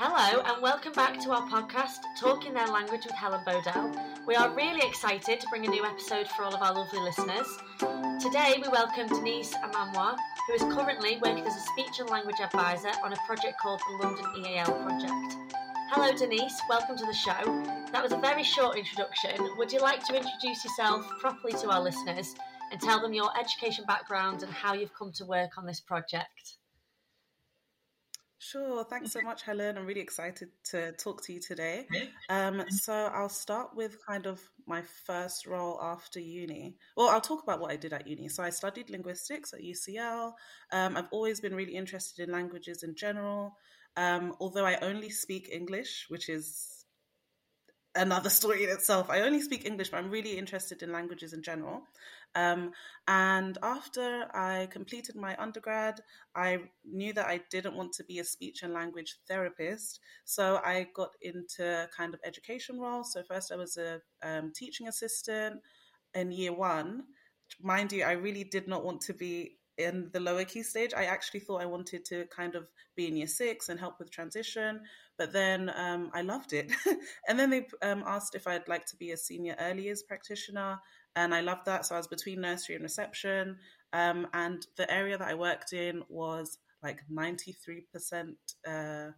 Hello, 0.00 0.40
and 0.46 0.62
welcome 0.62 0.92
back 0.92 1.18
to 1.22 1.32
our 1.32 1.42
podcast, 1.48 1.98
Talking 2.20 2.54
Their 2.54 2.68
Language 2.68 3.04
with 3.04 3.16
Helen 3.16 3.40
Bodell. 3.44 4.00
We 4.28 4.36
are 4.36 4.48
really 4.54 4.86
excited 4.86 5.40
to 5.40 5.46
bring 5.48 5.66
a 5.66 5.68
new 5.68 5.84
episode 5.84 6.28
for 6.28 6.44
all 6.44 6.54
of 6.54 6.62
our 6.62 6.72
lovely 6.72 7.00
listeners. 7.00 7.48
Today, 8.22 8.62
we 8.62 8.68
welcome 8.68 9.08
Denise 9.08 9.52
Amankwah, 9.54 10.16
who 10.46 10.54
is 10.54 10.62
currently 10.72 11.18
working 11.20 11.44
as 11.44 11.56
a 11.56 11.60
speech 11.72 11.98
and 11.98 12.08
language 12.10 12.36
advisor 12.40 12.92
on 13.02 13.12
a 13.12 13.16
project 13.26 13.58
called 13.60 13.80
the 13.90 14.06
London 14.06 14.24
EAL 14.36 14.66
Project. 14.66 15.36
Hello, 15.90 16.16
Denise, 16.16 16.60
welcome 16.70 16.96
to 16.96 17.04
the 17.04 17.12
show. 17.12 17.64
That 17.90 18.04
was 18.04 18.12
a 18.12 18.18
very 18.18 18.44
short 18.44 18.78
introduction. 18.78 19.48
Would 19.56 19.72
you 19.72 19.80
like 19.80 20.04
to 20.04 20.14
introduce 20.14 20.64
yourself 20.64 21.10
properly 21.18 21.54
to 21.54 21.70
our 21.70 21.82
listeners 21.82 22.36
and 22.70 22.80
tell 22.80 23.02
them 23.02 23.14
your 23.14 23.36
education 23.36 23.84
background 23.84 24.44
and 24.44 24.52
how 24.52 24.74
you've 24.74 24.94
come 24.94 25.10
to 25.14 25.24
work 25.24 25.58
on 25.58 25.66
this 25.66 25.80
project? 25.80 26.57
Sure. 28.40 28.84
Thanks 28.84 29.10
so 29.12 29.20
much, 29.20 29.42
Helen. 29.42 29.76
I'm 29.76 29.84
really 29.84 30.00
excited 30.00 30.50
to 30.70 30.92
talk 30.92 31.22
to 31.24 31.32
you 31.32 31.40
today. 31.40 31.86
Um, 32.28 32.62
so 32.70 32.92
I'll 33.12 33.28
start 33.28 33.74
with 33.74 33.98
kind 34.06 34.26
of 34.26 34.40
my 34.66 34.82
first 34.82 35.44
role 35.46 35.80
after 35.82 36.20
uni. 36.20 36.76
Well, 36.96 37.08
I'll 37.08 37.20
talk 37.20 37.42
about 37.42 37.60
what 37.60 37.72
I 37.72 37.76
did 37.76 37.92
at 37.92 38.06
uni. 38.06 38.28
So 38.28 38.44
I 38.44 38.50
studied 38.50 38.90
linguistics 38.90 39.52
at 39.52 39.60
UCL. 39.60 40.32
Um, 40.70 40.96
I've 40.96 41.08
always 41.10 41.40
been 41.40 41.54
really 41.54 41.74
interested 41.74 42.22
in 42.22 42.32
languages 42.32 42.84
in 42.84 42.94
general. 42.94 43.56
Um, 43.96 44.36
although 44.38 44.64
I 44.64 44.76
only 44.82 45.10
speak 45.10 45.48
English, 45.52 46.06
which 46.08 46.28
is 46.28 46.77
another 47.98 48.30
story 48.30 48.64
in 48.64 48.70
itself. 48.70 49.10
I 49.10 49.20
only 49.20 49.40
speak 49.40 49.66
English, 49.66 49.90
but 49.90 49.98
I'm 49.98 50.10
really 50.10 50.38
interested 50.38 50.82
in 50.82 50.92
languages 50.92 51.32
in 51.32 51.42
general. 51.42 51.82
Um, 52.34 52.72
and 53.06 53.58
after 53.62 54.26
I 54.34 54.68
completed 54.70 55.16
my 55.16 55.36
undergrad, 55.38 56.00
I 56.34 56.58
knew 56.84 57.12
that 57.14 57.26
I 57.26 57.40
didn't 57.50 57.74
want 57.74 57.92
to 57.94 58.04
be 58.04 58.18
a 58.18 58.24
speech 58.24 58.62
and 58.62 58.72
language 58.72 59.16
therapist. 59.26 60.00
So 60.24 60.60
I 60.64 60.88
got 60.94 61.10
into 61.22 61.88
kind 61.96 62.14
of 62.14 62.20
education 62.24 62.78
roles. 62.78 63.12
So 63.12 63.22
first 63.22 63.52
I 63.52 63.56
was 63.56 63.76
a 63.76 64.00
um, 64.22 64.52
teaching 64.54 64.88
assistant 64.88 65.60
in 66.14 66.32
year 66.32 66.52
one. 66.52 67.04
Mind 67.62 67.92
you, 67.92 68.04
I 68.04 68.12
really 68.12 68.44
did 68.44 68.68
not 68.68 68.84
want 68.84 69.00
to 69.02 69.14
be 69.14 69.57
in 69.78 70.10
the 70.12 70.20
lower 70.20 70.44
key 70.44 70.62
stage. 70.62 70.92
I 70.94 71.04
actually 71.04 71.40
thought 71.40 71.62
I 71.62 71.66
wanted 71.66 72.04
to 72.06 72.26
kind 72.26 72.54
of 72.54 72.66
be 72.96 73.06
in 73.06 73.16
year 73.16 73.26
six 73.26 73.68
and 73.68 73.78
help 73.78 73.98
with 73.98 74.10
transition, 74.10 74.80
but 75.16 75.32
then 75.32 75.72
um, 75.74 76.10
I 76.12 76.22
loved 76.22 76.52
it. 76.52 76.72
and 77.28 77.38
then 77.38 77.50
they 77.50 77.66
um, 77.82 78.04
asked 78.06 78.34
if 78.34 78.46
I'd 78.46 78.68
like 78.68 78.86
to 78.86 78.96
be 78.96 79.12
a 79.12 79.16
senior 79.16 79.56
early 79.60 79.84
years 79.84 80.02
practitioner, 80.02 80.78
and 81.16 81.34
I 81.34 81.40
loved 81.40 81.66
that. 81.66 81.86
So 81.86 81.94
I 81.94 81.98
was 81.98 82.08
between 82.08 82.40
nursery 82.40 82.74
and 82.74 82.82
reception, 82.82 83.56
um, 83.92 84.26
and 84.34 84.66
the 84.76 84.90
area 84.92 85.16
that 85.16 85.28
I 85.28 85.34
worked 85.34 85.72
in 85.72 86.02
was 86.08 86.58
like 86.82 87.02
93% 87.10 88.34
uh, 88.66 89.10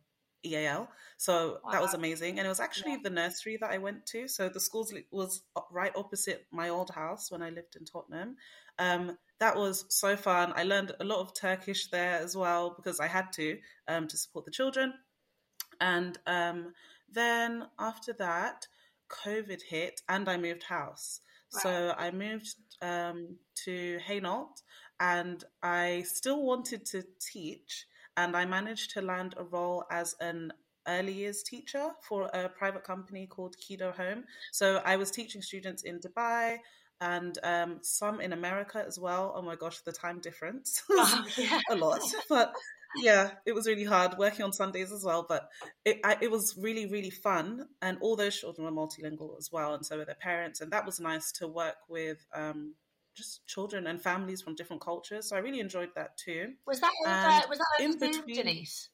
EAL. 0.45 0.89
So 1.17 1.59
wow. 1.65 1.73
that 1.73 1.83
was 1.83 1.95
amazing. 1.95 2.39
And 2.39 2.47
it 2.47 2.49
was 2.49 2.61
actually 2.61 2.93
yeah. 2.93 2.99
the 3.03 3.11
nursery 3.11 3.59
that 3.61 3.71
I 3.71 3.79
went 3.79 4.07
to. 4.07 4.29
So 4.29 4.49
the 4.49 4.61
school 4.61 4.87
was 5.11 5.43
right 5.71 5.93
opposite 5.95 6.47
my 6.51 6.69
old 6.69 6.91
house 6.91 7.31
when 7.31 7.43
I 7.43 7.51
lived 7.51 7.77
in 7.79 7.85
Tottenham. 7.85 8.37
Um, 8.79 9.19
that 9.41 9.57
was 9.57 9.87
so 9.89 10.17
fun. 10.17 10.53
I 10.55 10.65
learned 10.65 10.93
a 11.01 11.05
lot 11.05 11.21
of 11.21 11.35
Turkish 11.35 11.89
there 11.89 12.19
as 12.21 12.37
well 12.37 12.75
because 12.77 13.01
I 13.01 13.07
had 13.07 13.33
to 13.35 13.59
um, 13.89 14.07
to 14.09 14.17
support 14.17 14.45
the 14.45 14.51
children. 14.51 14.93
And 15.81 16.19
um, 16.27 16.75
then 17.11 17.65
after 17.79 18.13
that, 18.15 18.67
COVID 19.09 19.63
hit 19.69 20.03
and 20.09 20.29
I 20.29 20.37
moved 20.37 20.65
house. 20.65 21.21
Wow. 21.53 21.61
So 21.63 21.95
I 21.99 22.11
moved 22.11 22.55
um, 22.83 23.39
to 23.65 23.99
Hainault 24.07 24.63
and 25.01 25.43
I 25.63 26.05
still 26.07 26.43
wanted 26.43 26.85
to 26.87 27.03
teach 27.33 27.87
and 28.17 28.37
I 28.37 28.45
managed 28.45 28.91
to 28.93 29.01
land 29.01 29.35
a 29.39 29.45
role 29.45 29.85
as 29.91 30.15
an 30.21 30.53
early 30.87 31.13
years 31.13 31.43
teacher 31.43 31.91
for 32.03 32.25
a 32.35 32.49
private 32.49 32.85
company 32.85 33.27
called 33.27 33.57
Kido 33.57 33.95
Home. 33.97 34.25
So 34.53 34.83
I 34.85 34.97
was 34.97 35.11
teaching 35.11 35.43
students 35.43 35.83
in 35.83 35.99
Dubai 36.01 36.59
and 37.01 37.39
um, 37.43 37.79
some 37.83 38.21
in 38.21 38.33
America 38.33 38.83
as 38.87 38.99
well. 38.99 39.33
Oh 39.35 39.43
my 39.43 39.57
gosh, 39.57 39.81
the 39.81 39.93
time 39.93 40.21
difference 40.21 40.83
oh, 40.91 41.25
yeah. 41.37 41.61
a 41.71 41.75
lot, 41.75 42.03
but 42.29 42.53
yeah, 42.97 43.31
it 43.47 43.55
was 43.55 43.67
really 43.67 43.85
hard 43.85 44.19
working 44.19 44.45
on 44.45 44.53
Sundays 44.53 44.93
as 44.93 45.05
well. 45.05 45.25
But 45.29 45.49
it 45.85 46.01
I, 46.05 46.17
it 46.21 46.31
was 46.31 46.57
really 46.59 46.87
really 46.87 47.11
fun, 47.11 47.67
and 47.81 47.99
all 48.01 48.17
those 48.17 48.39
children 48.39 48.65
were 48.65 48.73
multilingual 48.87 49.39
as 49.39 49.51
well, 49.53 49.75
and 49.75 49.85
so 49.85 49.97
were 49.97 50.05
their 50.05 50.15
parents, 50.15 50.61
and 50.61 50.73
that 50.73 50.87
was 50.87 51.01
nice 51.01 51.33
to 51.33 51.49
work 51.49 51.77
with. 51.89 52.19
Um, 52.35 52.75
just 53.17 53.45
children 53.47 53.89
and 53.89 54.01
families 54.01 54.41
from 54.41 54.55
different 54.55 54.81
cultures. 54.81 55.29
So 55.29 55.37
I 55.37 55.41
really 55.41 55.59
enjoyed 55.59 55.91
that 55.97 56.17
too. 56.17 56.53
Was 56.67 56.81
that 56.81 56.93
uh, 57.07 57.43
was 57.49 57.59
that 57.59 57.85
in 57.85 57.99
between, 57.99 58.37
Denise? 58.37 58.89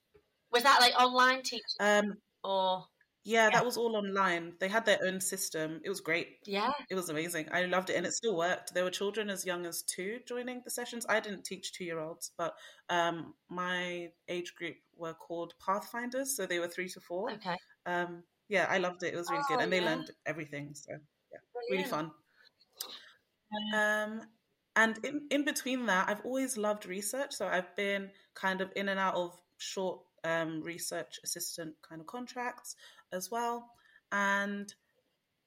Was 0.51 0.63
that 0.63 0.81
like 0.81 0.95
online 0.99 1.43
teaching 1.43 1.63
um, 1.81 2.17
or? 2.43 2.87
Yeah, 3.27 3.51
that 3.51 3.65
was 3.65 3.77
all 3.77 3.97
online. 3.97 4.53
They 4.61 4.69
had 4.69 4.87
their 4.87 5.01
own 5.05 5.21
system. 5.21 5.81
It 5.85 5.89
was 5.89 6.01
great. 6.01 6.39
Yeah. 6.45 6.71
It 6.89 6.95
was 6.95 7.09
amazing. 7.09 7.49
I 7.51 7.65
loved 7.65 7.91
it 7.91 7.97
and 7.97 8.07
it 8.07 8.13
still 8.13 8.37
worked. 8.37 8.73
There 8.73 8.85
were 8.85 8.91
children 8.91 9.31
as 9.31 9.45
young 9.45 9.67
as 9.67 9.83
two 9.83 10.21
joining 10.29 10.63
the 10.65 10.71
sessions. 10.71 11.05
I 11.09 11.19
didn't 11.19 11.43
teach 11.43 11.73
two 11.73 11.85
year 11.85 11.99
olds, 11.99 12.31
but 12.39 12.55
um, 12.89 13.35
my 13.49 14.11
age 14.29 14.55
group 14.55 14.77
were 14.97 15.13
called 15.13 15.55
Pathfinders. 15.59 16.37
So 16.37 16.47
they 16.47 16.61
were 16.61 16.69
three 16.69 16.89
to 16.91 17.01
four. 17.01 17.33
Okay. 17.33 17.57
Um, 17.85 18.23
yeah, 18.49 18.69
I 18.71 18.79
loved 18.79 19.03
it. 19.03 19.13
It 19.13 19.17
was 19.17 19.29
really 19.29 19.43
oh, 19.51 19.57
good. 19.57 19.61
And 19.61 19.73
they 19.73 19.81
learned 19.81 20.09
everything. 20.25 20.71
So 20.75 20.93
yeah, 20.93 21.39
Brilliant. 21.53 21.71
really 21.71 21.91
fun. 21.91 22.13
Um, 23.75 24.21
and 24.77 25.05
in, 25.05 25.27
in 25.33 25.45
between 25.45 25.87
that, 25.87 26.09
I've 26.09 26.25
always 26.25 26.57
loved 26.57 26.87
research. 26.87 27.33
So 27.33 27.49
I've 27.49 27.75
been 27.75 28.11
kind 28.37 28.61
of 28.61 28.71
in 28.77 28.89
and 28.89 29.01
out 29.01 29.17
of 29.17 29.37
short 29.59 29.99
um, 30.27 30.63
research 30.63 31.19
assistant 31.25 31.75
kind 31.89 32.01
of 32.01 32.07
contracts 32.07 32.77
as 33.13 33.31
well. 33.31 33.71
And 34.13 34.73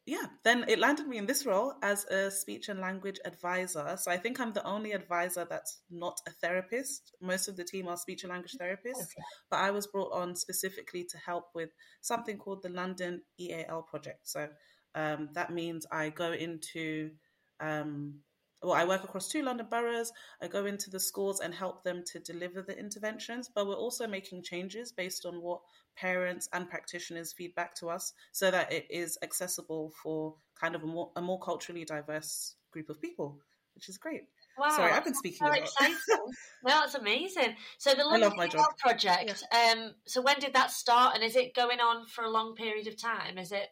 yeah, 0.05 0.25
then 0.43 0.65
it 0.67 0.79
landed 0.79 1.07
me 1.07 1.17
in 1.17 1.27
this 1.27 1.45
role 1.45 1.75
as 1.83 2.05
a 2.05 2.31
speech 2.31 2.67
and 2.67 2.79
language 2.79 3.19
advisor. 3.25 3.95
So 3.99 4.09
I 4.09 4.17
think 4.17 4.39
I'm 4.39 4.53
the 4.53 4.65
only 4.65 4.93
advisor 4.93 5.45
that's 5.47 5.81
not 5.91 6.17
a 6.27 6.31
therapist. 6.31 7.11
Most 7.21 7.47
of 7.47 7.55
the 7.55 7.63
team 7.63 7.87
are 7.87 7.95
speech 7.95 8.23
and 8.23 8.31
language 8.31 8.55
therapists, 8.59 9.03
okay. 9.03 9.23
but 9.51 9.57
I 9.57 9.69
was 9.69 9.85
brought 9.85 10.11
on 10.11 10.35
specifically 10.35 11.05
to 11.11 11.17
help 11.19 11.45
with 11.53 11.69
something 12.01 12.37
called 12.37 12.63
the 12.63 12.69
London 12.69 13.21
EAL 13.39 13.85
project. 13.87 14.27
So 14.27 14.47
um, 14.95 15.29
that 15.33 15.53
means 15.53 15.85
I 15.91 16.09
go 16.09 16.31
into 16.31 17.11
um, 17.59 18.15
well, 18.61 18.73
I 18.73 18.85
work 18.85 19.03
across 19.03 19.27
two 19.27 19.41
London 19.41 19.67
boroughs. 19.69 20.11
I 20.41 20.47
go 20.47 20.65
into 20.65 20.89
the 20.89 20.99
schools 20.99 21.39
and 21.39 21.53
help 21.53 21.83
them 21.83 22.03
to 22.11 22.19
deliver 22.19 22.61
the 22.61 22.77
interventions, 22.77 23.49
but 23.53 23.67
we're 23.67 23.75
also 23.75 24.05
making 24.05 24.43
changes 24.43 24.91
based 24.91 25.25
on 25.25 25.41
what 25.41 25.61
parents 25.95 26.49
and 26.53 26.69
practitioners 26.69 27.33
feedback 27.33 27.73
to 27.75 27.89
us 27.89 28.13
so 28.31 28.51
that 28.51 28.71
it 28.71 28.85
is 28.89 29.17
accessible 29.21 29.93
for 30.03 30.35
kind 30.59 30.75
of 30.75 30.83
a 30.83 30.87
more, 30.87 31.11
a 31.15 31.21
more 31.21 31.39
culturally 31.39 31.85
diverse 31.85 32.55
group 32.71 32.89
of 32.89 33.01
people, 33.01 33.39
which 33.75 33.87
is 33.87 33.97
great. 33.97 34.23
Wow. 34.57 34.69
Sorry, 34.71 34.91
I've 34.91 35.05
been 35.05 35.15
speaking 35.15 35.47
so 35.47 35.53
exciting. 35.53 35.95
no, 36.65 36.81
it's 36.83 36.95
amazing. 36.95 37.55
So 37.77 37.93
the 37.93 38.03
London 38.03 38.33
project, 38.77 39.45
yeah. 39.53 39.71
um, 39.71 39.93
so 40.05 40.21
when 40.21 40.37
did 40.39 40.53
that 40.53 40.71
start 40.71 41.15
and 41.15 41.23
is 41.23 41.37
it 41.37 41.55
going 41.55 41.79
on 41.79 42.07
for 42.07 42.25
a 42.25 42.29
long 42.29 42.55
period 42.55 42.87
of 42.87 43.01
time? 43.01 43.37
Is 43.37 43.53
it, 43.53 43.67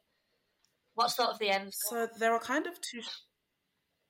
what's 0.95 1.17
sort 1.17 1.29
of 1.29 1.39
the 1.39 1.49
end? 1.49 1.73
So 1.73 2.07
there 2.19 2.33
are 2.33 2.39
kind 2.39 2.67
of 2.67 2.79
two 2.79 3.01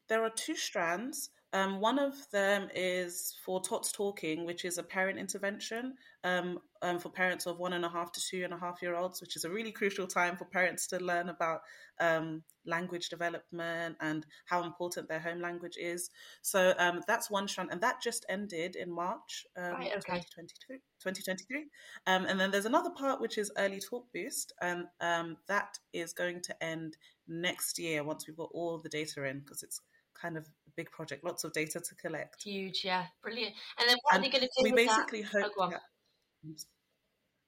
there 0.07 0.23
are 0.23 0.29
two 0.29 0.55
strands. 0.55 1.29
Um, 1.53 1.79
one 1.79 1.97
of 1.97 2.13
them 2.31 2.67
is 2.75 3.35
for 3.45 3.61
TOTS 3.61 3.93
Talking, 3.93 4.45
which 4.45 4.65
is 4.65 4.77
a 4.77 4.83
parent 4.83 5.17
intervention 5.17 5.95
um, 6.25 6.59
um, 6.81 6.99
for 6.99 7.09
parents 7.09 7.45
of 7.45 7.57
one 7.57 7.71
and 7.71 7.85
a 7.85 7.89
half 7.89 8.11
to 8.11 8.21
two 8.21 8.43
and 8.43 8.53
a 8.53 8.57
half 8.57 8.81
year 8.81 8.95
olds, 8.95 9.21
which 9.21 9.37
is 9.37 9.45
a 9.45 9.49
really 9.49 9.71
crucial 9.71 10.07
time 10.07 10.35
for 10.35 10.43
parents 10.43 10.87
to 10.87 10.99
learn 10.99 11.29
about 11.29 11.61
um, 12.01 12.43
language 12.65 13.07
development 13.07 13.95
and 14.01 14.25
how 14.45 14.63
important 14.63 15.07
their 15.07 15.21
home 15.21 15.39
language 15.39 15.77
is. 15.79 16.09
So 16.41 16.73
um, 16.79 17.01
that's 17.07 17.31
one 17.31 17.47
strand, 17.47 17.69
and 17.71 17.79
that 17.79 18.01
just 18.03 18.25
ended 18.27 18.75
in 18.75 18.91
March 18.91 19.45
um, 19.55 19.71
right, 19.71 19.87
okay. 19.87 20.19
2023. 20.19 20.77
2023. 21.01 21.65
and 22.07 22.39
then 22.39 22.51
there's 22.51 22.65
another 22.65 22.91
part 22.91 23.21
which 23.21 23.37
is 23.37 23.51
Early 23.57 23.79
Talk 23.79 24.05
Boost, 24.13 24.51
and 24.61 24.87
that 24.99 25.79
is 25.93 26.11
going 26.11 26.41
to 26.41 26.63
end 26.63 26.97
next 27.27 27.79
year 27.79 28.03
once 28.03 28.27
we've 28.27 28.37
got 28.37 28.49
all 28.53 28.77
the 28.77 28.89
data 28.89 29.23
in 29.23 29.39
because 29.39 29.63
it's 29.63 29.81
kind 30.19 30.37
of 30.37 30.47
big 30.75 30.91
project, 30.91 31.23
lots 31.23 31.43
of 31.43 31.51
data 31.53 31.79
to 31.79 31.95
collect. 31.95 32.43
Huge, 32.43 32.85
yeah, 32.85 33.05
brilliant. 33.21 33.53
And 33.79 33.89
then 33.89 33.97
what 34.03 34.15
and 34.15 34.23
are 34.23 34.27
they 34.27 34.31
going 34.31 34.47
to 34.47 34.63
do? 34.63 34.63
We 34.63 34.71
basically 34.71 35.23
that? 35.23 35.43
hope. 35.43 35.51
Oh. 35.59 35.71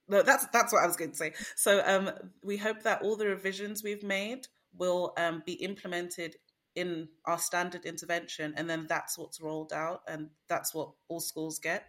No, 0.09 0.23
that's 0.23 0.47
that's 0.47 0.73
what 0.73 0.83
I 0.83 0.87
was 0.87 0.97
going 0.97 1.11
to 1.11 1.17
say. 1.17 1.33
So 1.55 1.81
um, 1.85 2.09
we 2.43 2.57
hope 2.57 2.83
that 2.83 3.03
all 3.03 3.15
the 3.15 3.27
revisions 3.27 3.83
we've 3.83 4.03
made 4.03 4.47
will 4.75 5.13
um, 5.17 5.43
be 5.45 5.53
implemented 5.53 6.35
in 6.75 7.07
our 7.25 7.37
standard 7.37 7.85
intervention, 7.85 8.53
and 8.57 8.69
then 8.69 8.87
that's 8.87 9.17
what's 9.17 9.39
rolled 9.39 9.71
out, 9.71 10.01
and 10.07 10.29
that's 10.47 10.73
what 10.73 10.91
all 11.07 11.19
schools 11.19 11.59
get. 11.59 11.85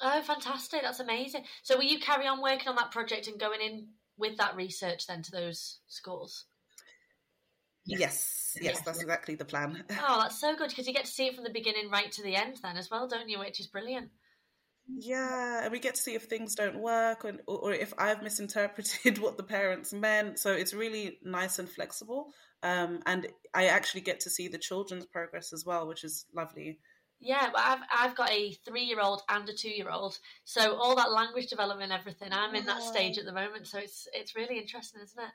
Oh, 0.00 0.22
fantastic! 0.22 0.82
That's 0.82 1.00
amazing. 1.00 1.42
So, 1.62 1.76
will 1.76 1.84
you 1.84 1.98
carry 1.98 2.26
on 2.26 2.40
working 2.40 2.68
on 2.68 2.76
that 2.76 2.92
project 2.92 3.26
and 3.26 3.40
going 3.40 3.60
in 3.60 3.88
with 4.16 4.36
that 4.38 4.54
research 4.54 5.06
then 5.06 5.22
to 5.22 5.30
those 5.30 5.80
schools? 5.88 6.46
Yes, 7.86 8.56
yes, 8.60 8.80
that's 8.80 9.00
exactly 9.00 9.34
the 9.34 9.44
plan. 9.44 9.84
oh, 9.90 10.20
that's 10.22 10.40
so 10.40 10.56
good 10.56 10.70
because 10.70 10.86
you 10.86 10.92
get 10.92 11.04
to 11.04 11.10
see 11.10 11.26
it 11.26 11.34
from 11.34 11.44
the 11.44 11.50
beginning 11.50 11.90
right 11.90 12.10
to 12.12 12.22
the 12.22 12.36
end, 12.36 12.58
then 12.62 12.76
as 12.76 12.90
well, 12.90 13.06
don't 13.06 13.28
you? 13.28 13.38
Which 13.38 13.60
is 13.60 13.66
brilliant. 13.66 14.10
Yeah, 14.88 15.64
and 15.64 15.72
we 15.72 15.80
get 15.80 15.96
to 15.96 16.00
see 16.00 16.14
if 16.14 16.24
things 16.24 16.54
don't 16.54 16.78
work 16.78 17.24
or, 17.24 17.34
or 17.46 17.72
if 17.72 17.92
I've 17.98 18.22
misinterpreted 18.22 19.18
what 19.22 19.36
the 19.36 19.42
parents 19.42 19.92
meant. 19.92 20.38
So 20.38 20.52
it's 20.52 20.74
really 20.74 21.18
nice 21.24 21.58
and 21.58 21.68
flexible. 21.68 22.28
Um, 22.62 23.00
and 23.06 23.26
I 23.52 23.66
actually 23.66 24.02
get 24.02 24.20
to 24.20 24.30
see 24.30 24.48
the 24.48 24.58
children's 24.58 25.06
progress 25.06 25.52
as 25.52 25.64
well, 25.64 25.86
which 25.88 26.04
is 26.04 26.26
lovely. 26.34 26.78
Yeah, 27.18 27.48
but 27.52 27.62
I've 27.64 27.78
I've 27.92 28.16
got 28.16 28.30
a 28.30 28.52
three 28.66 28.82
year 28.82 29.00
old 29.00 29.22
and 29.28 29.48
a 29.48 29.54
two 29.54 29.70
year 29.70 29.88
old, 29.90 30.18
so 30.44 30.76
all 30.76 30.94
that 30.96 31.10
language 31.10 31.46
development, 31.46 31.90
and 31.90 31.98
everything. 31.98 32.28
I'm 32.30 32.54
in 32.54 32.66
that 32.66 32.82
stage 32.82 33.16
at 33.16 33.24
the 33.24 33.32
moment, 33.32 33.66
so 33.66 33.78
it's 33.78 34.06
it's 34.12 34.36
really 34.36 34.58
interesting, 34.58 35.00
isn't 35.02 35.18
it? 35.18 35.30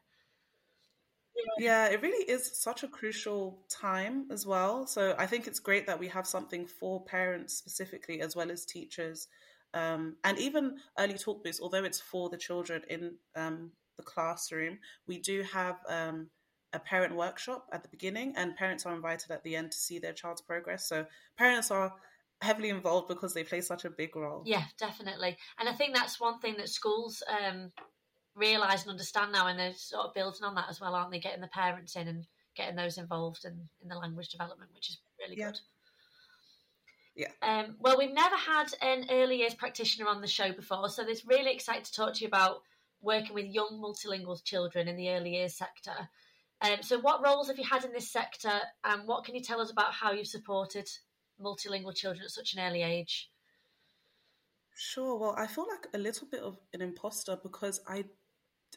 Yeah, 1.58 1.88
it 1.88 2.02
really 2.02 2.30
is 2.30 2.60
such 2.60 2.84
a 2.84 2.88
crucial 2.88 3.60
time 3.70 4.28
as 4.32 4.46
well. 4.46 4.86
So 4.88 5.16
I 5.18 5.26
think 5.28 5.48
it's 5.48 5.60
great 5.60 5.88
that 5.88 6.00
we 6.00 6.08
have 6.08 6.28
something 6.28 6.66
for 6.66 7.04
parents 7.04 7.56
specifically, 7.56 8.22
as 8.22 8.36
well 8.36 8.52
as 8.52 8.66
teachers, 8.66 9.28
um, 9.74 10.18
and 10.24 10.38
even 10.38 10.78
Early 10.98 11.18
Talk 11.18 11.44
Boost. 11.44 11.62
Although 11.62 11.84
it's 11.84 12.02
for 12.02 12.30
the 12.30 12.38
children 12.38 12.84
in 12.90 13.16
um, 13.36 13.72
the 13.98 14.04
classroom, 14.04 14.80
we 15.08 15.20
do 15.20 15.44
have 15.44 15.78
um, 15.88 16.30
a 16.74 16.80
parent 16.80 17.16
workshop 17.16 17.68
at 17.72 17.84
the 17.84 17.90
beginning, 17.90 18.34
and 18.36 18.56
parents 18.56 18.86
are 18.86 18.96
invited 18.96 19.32
at 19.32 19.44
the 19.44 19.56
end 19.56 19.72
to 19.72 19.78
see 19.78 20.00
their 20.00 20.14
child's 20.14 20.42
progress. 20.42 20.88
So 20.88 21.06
parents 21.38 21.72
are 21.72 21.94
heavily 22.42 22.70
involved 22.70 23.08
because 23.08 23.34
they 23.34 23.44
play 23.44 23.62
such 23.62 23.86
a 23.86 23.90
big 23.90 24.16
role. 24.16 24.44
Yeah, 24.46 24.64
definitely. 24.80 25.38
And 25.60 25.70
I 25.70 25.74
think 25.74 25.96
that's 25.96 26.20
one 26.20 26.40
thing 26.40 26.56
that 26.58 26.70
schools 26.70 27.22
um, 27.30 27.72
realise 28.36 28.84
and 28.84 28.92
understand 28.92 29.32
now, 29.32 29.48
and 29.48 29.60
they're 29.60 29.74
sort 29.74 30.06
of 30.06 30.14
building 30.14 30.44
on 30.44 30.56
that 30.56 30.70
as 30.70 30.80
well, 30.80 30.96
aren't 30.96 31.12
they? 31.12 31.20
Getting 31.20 31.42
the 31.42 31.48
parents 31.48 31.96
in 31.96 32.08
and 32.08 32.26
getting 32.56 32.76
those 32.76 32.98
involved 32.98 33.46
in, 33.46 33.70
in 33.82 33.88
the 33.90 33.96
language 33.96 34.30
development, 34.30 34.72
which 34.74 34.90
is 34.90 34.98
really 35.20 35.38
yeah. 35.38 35.52
good. 35.52 35.60
Yeah. 37.16 37.28
Um, 37.42 37.76
well, 37.80 37.98
we've 37.98 38.14
never 38.14 38.36
had 38.36 38.68
an 38.82 39.08
early 39.12 39.38
years 39.38 39.54
practitioner 39.54 40.08
on 40.08 40.22
the 40.22 40.28
show 40.28 40.54
before, 40.54 40.90
so 40.90 41.04
it's 41.08 41.26
really 41.26 41.54
excited 41.54 41.86
to 41.86 41.94
talk 41.94 42.14
to 42.16 42.22
you 42.22 42.28
about 42.28 42.62
working 43.02 43.34
with 43.34 43.46
young 43.46 43.82
multilingual 43.84 44.42
children 44.44 44.88
in 44.88 44.96
the 44.96 45.10
early 45.10 45.36
years 45.36 45.56
sector. 45.56 46.10
Um, 46.62 46.78
so, 46.82 47.00
what 47.00 47.24
roles 47.24 47.48
have 47.48 47.58
you 47.58 47.66
had 47.66 47.84
in 47.84 47.92
this 47.92 48.12
sector, 48.12 48.54
and 48.84 49.08
what 49.08 49.26
can 49.26 49.36
you 49.36 49.42
tell 49.42 49.60
us 49.60 49.72
about 49.72 49.94
how 49.94 50.12
you've 50.12 50.28
supported 50.28 50.88
multilingual 51.42 51.96
children 51.96 52.24
at 52.24 52.32
such 52.32 52.54
an 52.54 52.60
early 52.62 52.84
age? 52.84 53.30
Sure. 54.76 55.18
Well, 55.18 55.36
I 55.38 55.48
feel 55.48 55.68
like 55.70 55.88
a 55.94 55.98
little 55.98 56.28
bit 56.28 56.42
of 56.42 56.58
an 56.74 56.82
imposter 56.82 57.38
because 57.42 57.82
I, 57.88 58.06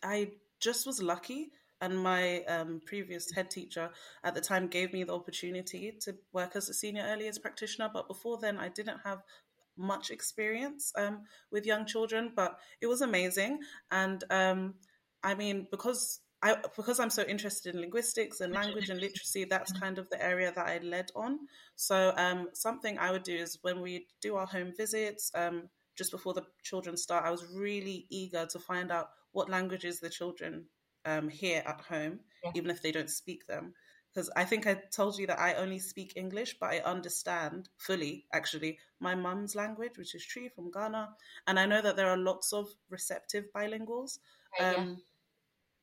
I 0.02 0.32
just 0.60 0.86
was 0.86 1.02
lucky, 1.02 1.50
and 1.80 1.98
my 1.98 2.42
um, 2.44 2.80
previous 2.86 3.30
head 3.32 3.50
teacher 3.50 3.90
at 4.22 4.34
the 4.34 4.40
time 4.40 4.68
gave 4.68 4.92
me 4.92 5.04
the 5.04 5.14
opportunity 5.14 5.92
to 6.02 6.14
work 6.32 6.56
as 6.56 6.68
a 6.68 6.74
senior 6.74 7.04
early 7.06 7.24
years 7.24 7.38
practitioner. 7.38 7.90
But 7.92 8.08
before 8.08 8.38
then, 8.38 8.58
I 8.58 8.68
didn't 8.68 9.00
have 9.04 9.22
much 9.76 10.10
experience 10.10 10.92
um, 10.96 11.22
with 11.50 11.66
young 11.66 11.86
children, 11.86 12.32
but 12.34 12.58
it 12.80 12.86
was 12.86 13.00
amazing. 13.00 13.58
And 13.90 14.22
um, 14.30 14.74
I 15.22 15.34
mean, 15.34 15.66
because 15.70 16.20
I, 16.42 16.56
because 16.76 17.00
I'm 17.00 17.10
so 17.10 17.22
interested 17.22 17.74
in 17.74 17.80
linguistics 17.80 18.40
and 18.40 18.52
language 18.52 18.90
and 18.90 19.00
literacy, 19.06 19.44
that's 19.44 19.72
kind 19.72 19.98
of 19.98 20.08
the 20.10 20.22
area 20.22 20.52
that 20.54 20.66
I 20.66 20.78
led 20.78 21.10
on. 21.16 21.38
So 21.74 22.12
um, 22.16 22.48
something 22.52 22.98
I 22.98 23.10
would 23.12 23.22
do 23.22 23.34
is 23.34 23.58
when 23.62 23.80
we 23.80 24.06
do 24.20 24.36
our 24.36 24.46
home 24.46 24.72
visits, 24.76 25.30
um, 25.34 25.70
just 25.96 26.10
before 26.10 26.34
the 26.34 26.44
children 26.62 26.96
start, 26.96 27.24
I 27.24 27.30
was 27.30 27.46
really 27.52 28.06
eager 28.10 28.46
to 28.46 28.58
find 28.58 28.90
out 28.90 29.10
what 29.32 29.48
languages 29.48 30.00
the 30.00 30.10
children 30.10 30.66
um, 31.04 31.28
hear 31.28 31.62
at 31.66 31.80
home, 31.80 32.20
yeah. 32.42 32.52
even 32.54 32.70
if 32.70 32.82
they 32.82 32.92
don't 32.92 33.10
speak 33.10 33.46
them. 33.46 33.74
Because 34.12 34.30
I 34.36 34.44
think 34.44 34.66
I 34.68 34.80
told 34.92 35.18
you 35.18 35.26
that 35.26 35.40
I 35.40 35.54
only 35.54 35.80
speak 35.80 36.12
English, 36.14 36.56
but 36.60 36.70
I 36.70 36.78
understand 36.80 37.68
fully, 37.78 38.26
actually, 38.32 38.78
my 39.00 39.16
mum's 39.16 39.56
language, 39.56 39.98
which 39.98 40.14
is 40.14 40.24
Twi 40.24 40.48
from 40.54 40.70
Ghana. 40.70 41.10
And 41.48 41.58
I 41.58 41.66
know 41.66 41.82
that 41.82 41.96
there 41.96 42.08
are 42.08 42.16
lots 42.16 42.52
of 42.52 42.68
receptive 42.90 43.46
bilinguals. 43.54 44.18
Right, 44.60 44.76
yeah 44.78 44.94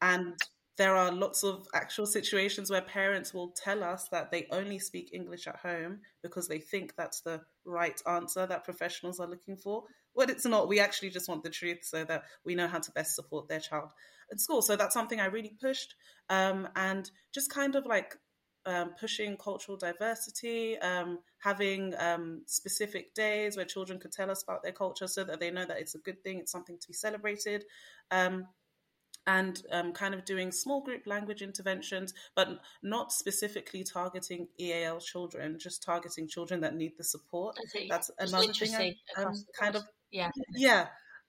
and 0.02 0.34
there 0.78 0.96
are 0.96 1.12
lots 1.12 1.44
of 1.44 1.68
actual 1.74 2.06
situations 2.06 2.70
where 2.72 2.82
parents 2.82 3.34
will 3.34 3.52
tell 3.52 3.84
us 3.84 4.08
that 4.10 4.32
they 4.32 4.48
only 4.52 4.80
speak 4.80 5.12
English 5.14 5.48
at 5.48 5.58
home 5.58 6.00
because 6.24 6.48
they 6.48 6.60
think 6.60 6.96
that's 6.96 7.22
the 7.22 7.42
right 7.66 8.02
answer 8.08 8.46
that 8.48 8.64
professionals 8.64 9.20
are 9.20 9.28
looking 9.28 9.58
for. 9.58 9.84
Well, 10.16 10.30
it's 10.30 10.46
not. 10.46 10.68
We 10.68 10.80
actually 10.80 11.10
just 11.10 11.30
want 11.30 11.44
the 11.44 11.50
truth 11.50 11.80
so 11.84 12.04
that 12.06 12.24
we 12.46 12.56
know 12.56 12.68
how 12.68 12.80
to 12.80 12.92
best 12.92 13.16
support 13.16 13.48
their 13.48 13.60
child 13.60 13.92
at 14.32 14.40
school. 14.40 14.62
So 14.62 14.76
that's 14.76 14.94
something 14.94 15.20
I 15.20 15.26
really 15.26 15.56
pushed. 15.62 15.96
Um, 16.30 16.68
and 16.76 17.10
just 17.34 17.52
kind 17.52 17.76
of 17.76 17.86
like 17.86 18.16
um, 18.66 18.94
pushing 19.00 19.38
cultural 19.38 19.78
diversity, 19.78 20.78
um, 20.80 21.20
having 21.40 21.94
um, 21.98 22.44
specific 22.46 23.14
days 23.14 23.56
where 23.56 23.66
children 23.66 24.00
could 24.00 24.12
tell 24.12 24.30
us 24.30 24.44
about 24.44 24.64
their 24.64 24.72
culture 24.72 25.08
so 25.08 25.24
that 25.24 25.40
they 25.40 25.52
know 25.52 25.66
that 25.66 25.80
it's 25.80 25.96
a 25.96 26.00
good 26.00 26.24
thing, 26.24 26.40
it's 26.40 26.52
something 26.52 26.78
to 26.80 26.88
be 26.88 26.94
celebrated. 26.94 27.64
And 29.28 29.62
um, 29.72 29.94
kind 29.94 30.16
of 30.16 30.26
doing 30.26 30.52
small 30.52 30.82
group 30.82 31.06
language 31.06 31.44
interventions, 31.44 32.14
but 32.36 32.50
not 32.82 33.12
specifically 33.14 33.84
targeting 33.84 34.48
EAL 34.60 35.00
children, 35.00 35.58
just 35.60 35.84
targeting 35.84 36.28
children 36.28 36.62
that 36.62 36.76
need 36.76 36.94
the 36.98 37.04
support. 37.04 37.56
That's 37.88 38.10
another 38.18 38.52
thing. 38.54 38.96
I, 39.16 39.22
um, 39.22 39.34
kind 39.60 39.76
of 39.76 39.84
yeah, 40.12 40.32
yeah, 40.56 40.88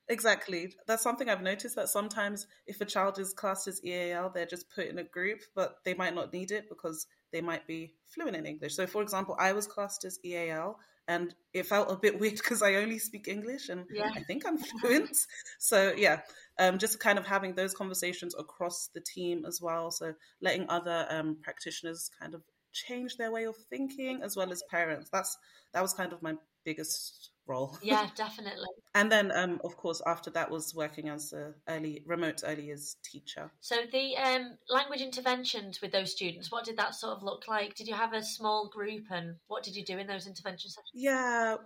exactly. 0.09 0.75
That's 0.87 1.03
something 1.03 1.29
I've 1.29 1.43
noticed 1.43 1.77
that 1.77 1.89
sometimes 1.89 2.47
if 2.67 2.81
a 2.81 2.85
child 2.85 3.19
is 3.19 3.33
classed 3.33 3.69
as 3.69 3.85
EAL, 3.85 4.31
they're 4.35 4.47
just 4.47 4.71
put 4.75 4.87
in 4.87 4.99
a 4.99 5.05
group, 5.05 5.41
but 5.55 5.77
they 5.85 5.95
might 5.95 6.15
not 6.15 6.33
need 6.33 6.51
it 6.51 6.69
because 6.69 7.07
they 7.33 7.41
might 7.41 7.67
be 7.67 7.95
fluent 8.07 8.37
in 8.37 8.47
English. 8.47 8.75
So, 8.75 8.87
for 8.87 9.03
example, 9.03 9.37
I 9.39 9.53
was 9.53 9.67
classed 9.67 10.05
as 10.05 10.19
EAL, 10.25 10.79
and 11.09 11.35
it 11.53 11.67
felt 11.67 11.91
a 11.91 11.97
bit 11.97 12.19
weird 12.21 12.35
because 12.37 12.63
I 12.63 12.77
only 12.77 12.99
speak 12.99 13.29
English 13.29 13.69
and 13.69 13.85
yeah. 13.93 14.11
I 14.15 14.21
think 14.21 14.47
I'm 14.47 14.59
fluent. 14.81 15.17
so 15.59 15.93
yeah, 15.97 16.21
um, 16.59 16.79
just 16.79 17.01
kind 17.01 17.19
of 17.19 17.27
having 17.27 17.55
those 17.55 17.75
conversations 17.75 18.35
across 18.39 18.89
the 18.95 19.01
team 19.01 19.45
as 19.47 19.61
well. 19.61 19.91
So 19.91 20.15
letting 20.41 20.69
other 20.69 21.07
um, 21.11 21.37
practitioners 21.43 22.11
kind 22.21 22.35
of 22.35 22.43
change 22.73 23.17
their 23.17 23.31
way 23.31 23.45
of 23.45 23.57
thinking 23.69 24.23
as 24.23 24.37
well 24.37 24.51
as 24.51 24.63
parents. 24.71 25.11
That's 25.13 25.37
that 25.75 25.83
was 25.83 25.95
kind 25.95 26.13
of 26.13 26.23
my 26.23 26.35
biggest 26.65 27.32
role. 27.47 27.77
Yeah, 27.83 28.09
definitely. 28.17 28.69
and 28.95 29.11
then, 29.11 29.33
um, 29.33 29.61
of 29.65 29.77
course, 29.77 30.03
after 30.07 30.31
that 30.31 30.51
was 30.51 30.75
working 30.75 31.09
as 31.09 31.33
a 31.33 31.55
early 31.69 32.03
remote 32.07 32.43
early 32.45 32.67
years 32.67 32.97
teacher. 33.05 33.51
So 33.61 33.77
the 33.91 34.17
um, 34.17 34.59
language 34.69 35.01
interventions 35.01 35.81
with 35.81 35.93
those 35.93 36.13
students, 36.13 36.51
what 36.51 36.65
did 36.65 36.77
that 36.77 36.95
sort 36.95 37.17
of 37.17 37.23
look 37.23 37.49
like? 37.49 37.75
Did 37.75 37.89
you 37.89 37.95
have 37.95 38.13
a 38.13 38.23
small 38.23 38.69
group, 38.69 39.05
and 39.11 39.37
what 39.49 39.63
did 39.63 39.77
you 39.77 39.85
do 39.85 39.99
in 39.99 40.07
those 40.07 40.27
intervention 40.27 40.71
sessions? 40.71 40.91
Yeah, 40.95 41.57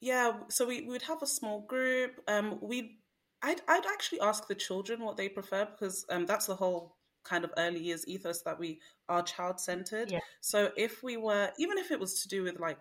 yeah. 0.00 0.32
So 0.48 0.66
we 0.66 0.86
would 0.86 1.02
have 1.02 1.22
a 1.22 1.26
small 1.26 1.60
group. 1.62 2.20
Um, 2.28 2.58
we 2.62 2.98
I'd 3.42 3.60
I'd 3.68 3.86
actually 3.86 4.20
ask 4.20 4.46
the 4.46 4.54
children 4.54 5.04
what 5.04 5.16
they 5.16 5.28
prefer 5.28 5.66
because 5.66 6.04
um, 6.10 6.26
that's 6.26 6.46
the 6.46 6.56
whole 6.56 6.96
kind 7.24 7.44
of 7.44 7.52
early 7.58 7.80
years 7.80 8.04
ethos 8.06 8.42
that 8.42 8.58
we 8.58 8.80
are 9.08 9.22
child 9.22 9.60
centered. 9.60 10.10
Yeah. 10.10 10.20
So 10.40 10.70
if 10.76 11.02
we 11.02 11.16
were, 11.16 11.50
even 11.58 11.78
if 11.78 11.90
it 11.90 12.00
was 12.00 12.22
to 12.22 12.28
do 12.28 12.42
with 12.42 12.58
like 12.58 12.78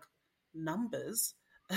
numbers, 0.54 1.34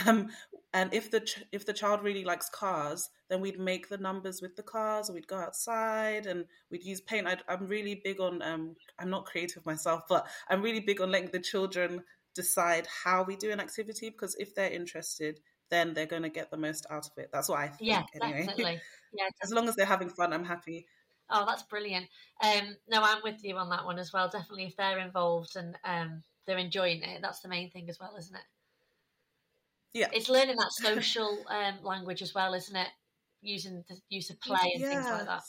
um, 0.07 0.29
and 0.73 0.93
if 0.95 1.11
the 1.11 1.21
ch- 1.21 1.45
if 1.53 1.67
the 1.67 1.73
child 1.73 2.03
really 2.03 2.25
likes 2.25 2.49
cars, 2.49 3.11
then 3.29 3.41
we'd 3.41 3.59
make 3.59 3.89
the 3.89 3.99
numbers 3.99 4.41
with 4.41 4.57
the 4.57 4.63
cars, 4.63 5.11
or 5.11 5.15
we'd 5.15 5.27
go 5.27 5.37
outside 5.37 6.27
and 6.27 6.45
we'd 6.71 6.85
use 6.85 7.01
paint. 7.01 7.27
i 7.27 7.37
am 7.49 7.67
really 7.67 8.01
big 8.05 8.21
on. 8.21 8.41
Um, 8.43 8.77
I'm 8.99 9.11
not 9.11 9.27
creative 9.27 9.67
myself, 9.67 10.03
but 10.09 10.27
I'm 10.49 10.63
really 10.63 10.81
big 10.81 11.01
on 11.01 11.11
letting 11.11 11.31
the 11.31 11.41
children 11.41 12.03
decide 12.35 12.87
how 13.05 13.25
we 13.25 13.35
do 13.37 13.51
an 13.51 13.61
activity 13.61 14.11
because 14.11 14.37
if 14.37 14.55
they're 14.55 14.71
interested, 14.71 15.41
then 15.71 15.95
they're 15.95 16.07
going 16.07 16.23
to 16.23 16.29
get 16.29 16.51
the 16.51 16.57
most 16.57 16.87
out 16.91 17.07
of 17.07 17.13
it. 17.17 17.31
That's 17.33 17.49
what 17.49 17.59
I 17.59 17.69
think. 17.69 17.91
Yeah, 17.91 18.03
anyway. 18.21 18.41
definitely. 18.47 18.81
Yeah, 19.13 19.29
as 19.43 19.51
long 19.51 19.69
as 19.69 19.75
they're 19.75 19.87
having 19.87 20.09
fun, 20.09 20.33
I'm 20.33 20.45
happy. 20.45 20.87
Oh, 21.31 21.45
that's 21.47 21.63
brilliant. 21.65 22.07
Um, 22.43 22.77
no, 22.89 23.03
I'm 23.03 23.23
with 23.23 23.45
you 23.45 23.57
on 23.57 23.71
that 23.71 23.85
one 23.85 23.99
as 23.99 24.13
well. 24.13 24.29
Definitely, 24.29 24.67
if 24.67 24.77
they're 24.77 24.99
involved 24.99 25.57
and 25.57 25.77
um, 25.85 26.23
they're 26.47 26.59
enjoying 26.59 27.03
it, 27.03 27.23
that's 27.23 27.41
the 27.41 27.49
main 27.49 27.71
thing 27.71 27.89
as 27.89 27.99
well, 28.01 28.15
isn't 28.19 28.35
it? 28.35 28.43
Yeah, 29.93 30.09
it's 30.13 30.29
learning 30.29 30.57
that 30.57 30.73
social 30.73 31.39
um, 31.49 31.79
language 31.83 32.23
as 32.23 32.35
well, 32.35 32.55
isn't 32.55 32.77
it? 32.77 32.89
Using 33.43 33.83
the 33.89 33.97
use 34.09 34.31
of 34.31 34.41
play 34.41 34.73
and 34.75 34.81
yes. 34.81 34.93
things 34.93 35.07
like 35.07 35.27
that. 35.27 35.43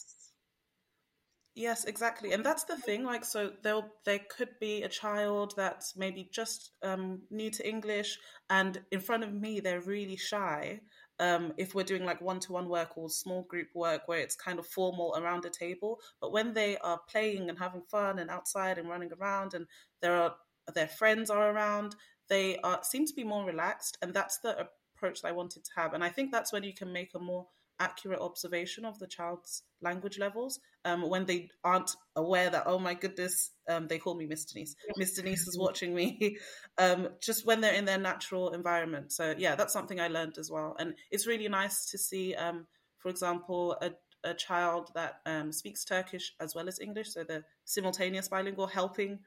Yes, 1.54 1.84
exactly, 1.84 2.32
and 2.32 2.46
that's 2.46 2.64
the 2.64 2.78
thing. 2.78 3.04
Like, 3.04 3.26
so 3.26 3.52
there 3.62 3.82
there 4.06 4.22
could 4.30 4.58
be 4.62 4.84
a 4.84 4.90
child 4.90 5.54
that's 5.58 5.98
maybe 5.98 6.30
just 6.32 6.72
um, 6.82 7.24
new 7.30 7.52
to 7.52 7.68
English, 7.68 8.18
and 8.50 8.82
in 8.90 9.02
front 9.02 9.24
of 9.24 9.34
me 9.34 9.60
they're 9.60 9.82
really 9.82 10.16
shy. 10.16 10.80
Um, 11.20 11.54
if 11.58 11.76
we're 11.76 11.84
doing 11.84 12.06
like 12.06 12.22
one 12.22 12.40
to 12.40 12.54
one 12.54 12.70
work 12.70 12.98
or 12.98 13.10
small 13.10 13.44
group 13.44 13.68
work 13.76 14.08
where 14.08 14.20
it's 14.20 14.36
kind 14.36 14.60
of 14.60 14.66
formal 14.66 15.14
around 15.18 15.46
a 15.46 15.50
table, 15.50 16.00
but 16.22 16.32
when 16.32 16.54
they 16.54 16.78
are 16.78 17.00
playing 17.10 17.50
and 17.50 17.60
having 17.60 17.84
fun 17.92 18.18
and 18.20 18.30
outside 18.32 18.78
and 18.78 18.90
running 18.90 19.12
around, 19.20 19.54
and 19.54 19.68
there 20.02 20.16
are 20.16 20.36
their 20.74 20.88
friends 20.88 21.30
are 21.30 21.52
around, 21.52 21.96
they 22.32 22.58
are 22.64 22.80
seem 22.82 23.06
to 23.06 23.14
be 23.14 23.26
more 23.26 23.46
relaxed, 23.46 23.98
and 24.02 24.14
that's 24.14 24.40
the 24.40 24.68
approach 24.96 25.22
that 25.22 25.28
I 25.28 25.34
wanted 25.34 25.66
to 25.66 25.72
have. 25.76 25.94
And 25.94 26.04
I 26.04 26.10
think 26.10 26.32
that's 26.32 26.54
when 26.54 26.64
you 26.64 26.74
can 26.74 26.92
make 26.92 27.12
a 27.14 27.20
more 27.20 27.46
accurate 27.82 28.22
observation 28.22 28.86
of 28.86 28.98
the 29.00 29.08
child's 29.08 29.64
language 29.82 30.18
levels 30.18 30.60
um, 30.86 31.10
when 31.10 31.26
they 31.26 31.50
aren't 31.64 31.90
aware 32.16 32.48
that 32.48 32.64
oh 32.68 32.78
my 32.78 32.94
goodness 32.94 33.52
um, 33.68 33.88
they 33.88 33.98
call 33.98 34.16
me 34.16 34.26
miss 34.28 34.46
denise. 34.46 34.76
Miss 34.98 35.14
denise 35.14 35.46
is 35.48 35.60
watching 35.66 35.94
me. 35.94 36.38
Um, 36.78 37.10
just 37.22 37.46
when 37.46 37.60
they're 37.62 37.74
in 37.74 37.86
their 37.86 37.98
natural 37.98 38.54
environment. 38.54 39.12
So 39.12 39.36
yeah 39.38 39.56
that's 39.56 39.74
something 39.74 40.00
i 40.00 40.08
learned 40.08 40.38
as 40.38 40.50
well. 40.50 40.76
And 40.80 40.94
it's 41.12 41.28
really 41.28 41.50
nice 41.50 41.86
to 41.92 41.98
see 41.98 42.34
um, 42.36 42.66
for 42.98 43.10
example 43.10 43.76
a, 43.82 43.92
a 44.24 44.34
child 44.34 44.92
that 44.96 45.16
um, 45.26 45.52
speaks 45.52 45.84
turkish 45.84 46.34
as 46.40 46.56
well 46.56 46.68
as 46.68 46.80
english 46.80 47.12
so 47.12 47.24
the 47.24 47.44
simultaneous 47.66 48.28
bilingual 48.30 48.68
helping 48.68 49.20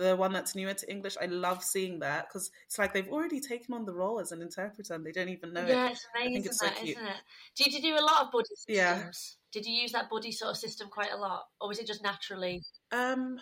the 0.00 0.16
one 0.16 0.32
that's 0.32 0.54
newer 0.54 0.72
to 0.72 0.90
English. 0.90 1.16
I 1.20 1.26
love 1.26 1.62
seeing 1.62 1.98
that 2.00 2.28
because 2.28 2.50
it's 2.66 2.78
like 2.78 2.94
they've 2.94 3.08
already 3.08 3.38
taken 3.38 3.74
on 3.74 3.84
the 3.84 3.92
role 3.92 4.18
as 4.18 4.32
an 4.32 4.40
interpreter 4.40 4.94
and 4.94 5.04
they 5.04 5.12
don't 5.12 5.28
even 5.28 5.52
know 5.52 5.66
yeah, 5.66 5.86
it. 5.86 5.92
it's 5.92 6.06
amazing, 6.16 6.44
it's 6.46 6.58
so 6.58 6.66
that, 6.66 6.82
isn't 6.82 7.06
it? 7.06 7.16
Did 7.54 7.72
you 7.74 7.82
do 7.82 7.94
a 7.98 8.04
lot 8.04 8.22
of 8.22 8.32
buddy 8.32 8.46
systems? 8.56 8.76
Yeah. 8.76 9.10
Did 9.52 9.66
you 9.66 9.74
use 9.74 9.92
that 9.92 10.08
body 10.08 10.32
sort 10.32 10.52
of 10.52 10.56
system 10.56 10.88
quite 10.88 11.12
a 11.12 11.16
lot, 11.16 11.42
or 11.60 11.68
was 11.68 11.78
it 11.78 11.86
just 11.86 12.02
naturally? 12.02 12.62
Um, 12.92 13.38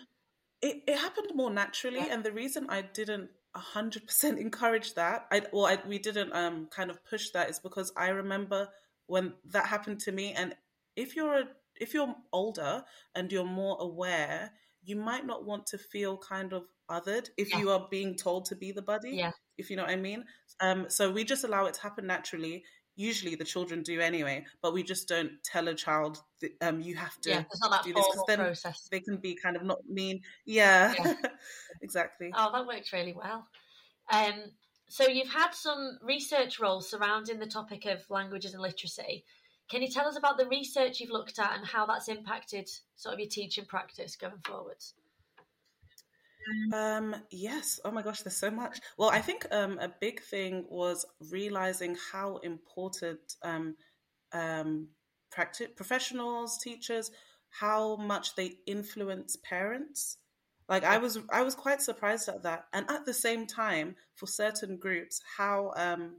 it 0.61 0.83
it 0.87 0.97
happened 0.97 1.31
more 1.33 1.49
naturally, 1.51 1.99
yeah. 1.99 2.13
and 2.13 2.23
the 2.23 2.31
reason 2.31 2.67
I 2.69 2.81
didn't 2.81 3.29
hundred 3.55 4.05
percent 4.05 4.39
encourage 4.47 4.95
that, 4.95 5.27
I 5.31 5.43
well, 5.53 5.65
I, 5.65 5.77
we 5.87 5.99
didn't 5.99 6.33
um 6.33 6.67
kind 6.75 6.89
of 6.89 7.05
push 7.05 7.29
that, 7.31 7.49
is 7.49 7.59
because 7.59 7.93
I 7.95 8.09
remember 8.09 8.69
when 9.05 9.33
that 9.51 9.67
happened 9.67 9.99
to 10.01 10.11
me, 10.11 10.33
and 10.33 10.55
if 10.95 11.15
you're 11.15 11.39
a 11.39 11.43
if 11.79 11.93
you're 11.93 12.13
older 12.33 12.83
and 13.15 13.31
you're 13.31 13.45
more 13.45 13.77
aware 13.79 14.51
you 14.83 14.95
might 14.95 15.25
not 15.25 15.45
want 15.45 15.65
to 15.67 15.77
feel 15.77 16.17
kind 16.17 16.53
of 16.53 16.63
othered 16.89 17.29
if 17.37 17.51
yeah. 17.51 17.59
you 17.59 17.69
are 17.69 17.87
being 17.89 18.15
told 18.15 18.45
to 18.45 18.55
be 18.55 18.71
the 18.71 18.81
buddy. 18.81 19.11
Yeah. 19.11 19.31
If 19.57 19.69
you 19.69 19.75
know 19.75 19.83
what 19.83 19.91
I 19.91 19.97
mean. 19.97 20.23
Um, 20.61 20.85
so 20.89 21.11
we 21.11 21.23
just 21.23 21.43
allow 21.43 21.65
it 21.65 21.75
to 21.75 21.81
happen 21.81 22.07
naturally. 22.07 22.63
Usually 22.95 23.35
the 23.35 23.45
children 23.45 23.81
do 23.81 24.01
anyway, 24.01 24.45
but 24.61 24.73
we 24.73 24.83
just 24.83 25.07
don't 25.07 25.31
tell 25.43 25.67
a 25.69 25.73
child 25.73 26.21
that, 26.41 26.51
um, 26.61 26.81
you 26.81 26.95
have 26.95 27.19
to 27.21 27.29
yeah, 27.29 27.43
do 27.83 27.93
this 27.93 28.05
because 28.05 28.23
then 28.27 28.39
process. 28.39 28.89
they 28.91 28.99
can 28.99 29.17
be 29.17 29.35
kind 29.35 29.55
of 29.55 29.63
not 29.63 29.79
mean. 29.87 30.21
Yeah, 30.45 30.93
yeah. 30.97 31.13
exactly. 31.81 32.31
Oh, 32.35 32.51
that 32.51 32.67
works 32.67 32.91
really 32.91 33.13
well. 33.13 33.47
Um, 34.11 34.51
so 34.89 35.07
you've 35.07 35.31
had 35.31 35.51
some 35.51 35.99
research 36.01 36.59
roles 36.59 36.89
surrounding 36.89 37.39
the 37.39 37.45
topic 37.45 37.85
of 37.85 38.01
languages 38.09 38.53
and 38.53 38.61
literacy. 38.61 39.23
Can 39.69 39.83
you 39.83 39.87
tell 39.87 40.07
us 40.07 40.17
about 40.17 40.37
the 40.37 40.47
research 40.47 40.99
you've 40.99 41.11
looked 41.11 41.37
at 41.37 41.55
and 41.55 41.65
how 41.65 41.85
that's 41.85 42.09
impacted 42.09 42.67
sort 42.95 43.13
of 43.13 43.19
your 43.19 43.29
teaching 43.29 43.65
practice 43.65 44.15
going 44.15 44.39
forwards? 44.43 44.95
Um, 46.73 47.15
yes. 47.29 47.79
Oh 47.85 47.91
my 47.91 48.01
gosh, 48.01 48.21
there's 48.21 48.35
so 48.35 48.49
much. 48.49 48.79
Well, 48.97 49.09
I 49.09 49.19
think 49.19 49.45
um, 49.51 49.77
a 49.79 49.89
big 50.01 50.21
thing 50.21 50.65
was 50.69 51.05
realizing 51.29 51.95
how 52.11 52.37
important 52.37 53.19
um, 53.43 53.75
um, 54.33 54.87
practice 55.31 55.67
professionals, 55.75 56.57
teachers, 56.57 57.11
how 57.49 57.97
much 57.97 58.35
they 58.35 58.57
influence 58.65 59.37
parents. 59.43 60.17
Like 60.67 60.83
I 60.83 60.97
was, 60.97 61.19
I 61.31 61.43
was 61.43 61.55
quite 61.55 61.81
surprised 61.81 62.29
at 62.29 62.43
that, 62.43 62.65
and 62.73 62.89
at 62.89 63.05
the 63.05 63.13
same 63.13 63.47
time, 63.47 63.95
for 64.15 64.27
certain 64.27 64.77
groups, 64.77 65.19
how 65.37 65.73
um, 65.75 66.17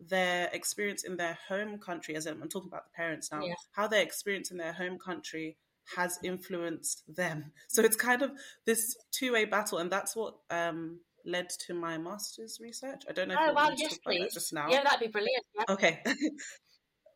their 0.00 0.48
experience 0.52 1.04
in 1.04 1.16
their 1.16 1.38
home 1.48 1.78
country, 1.78 2.14
as 2.14 2.26
I'm 2.26 2.40
talking 2.48 2.68
about 2.68 2.84
the 2.84 2.96
parents 2.96 3.30
now, 3.32 3.44
yeah. 3.44 3.54
how 3.72 3.88
their 3.88 4.02
experience 4.02 4.50
in 4.50 4.56
their 4.56 4.72
home 4.72 4.98
country 4.98 5.56
has 5.96 6.18
influenced 6.22 7.02
them. 7.08 7.52
So 7.68 7.82
it's 7.82 7.96
kind 7.96 8.22
of 8.22 8.32
this 8.66 8.96
two 9.12 9.32
way 9.32 9.44
battle, 9.44 9.78
and 9.78 9.90
that's 9.90 10.16
what 10.16 10.34
um, 10.50 11.00
led 11.24 11.48
to 11.66 11.74
my 11.74 11.98
master's 11.98 12.58
research. 12.60 13.02
I 13.08 13.12
don't 13.12 13.28
know. 13.28 13.36
Oh 13.38 13.52
wow! 13.52 13.70
Yes, 13.76 13.98
please. 13.98 14.32
Just 14.32 14.52
now. 14.52 14.68
Yeah, 14.70 14.82
that'd 14.82 15.00
be 15.00 15.08
brilliant. 15.08 15.44
Yeah. 15.54 15.64
Okay. 15.74 16.02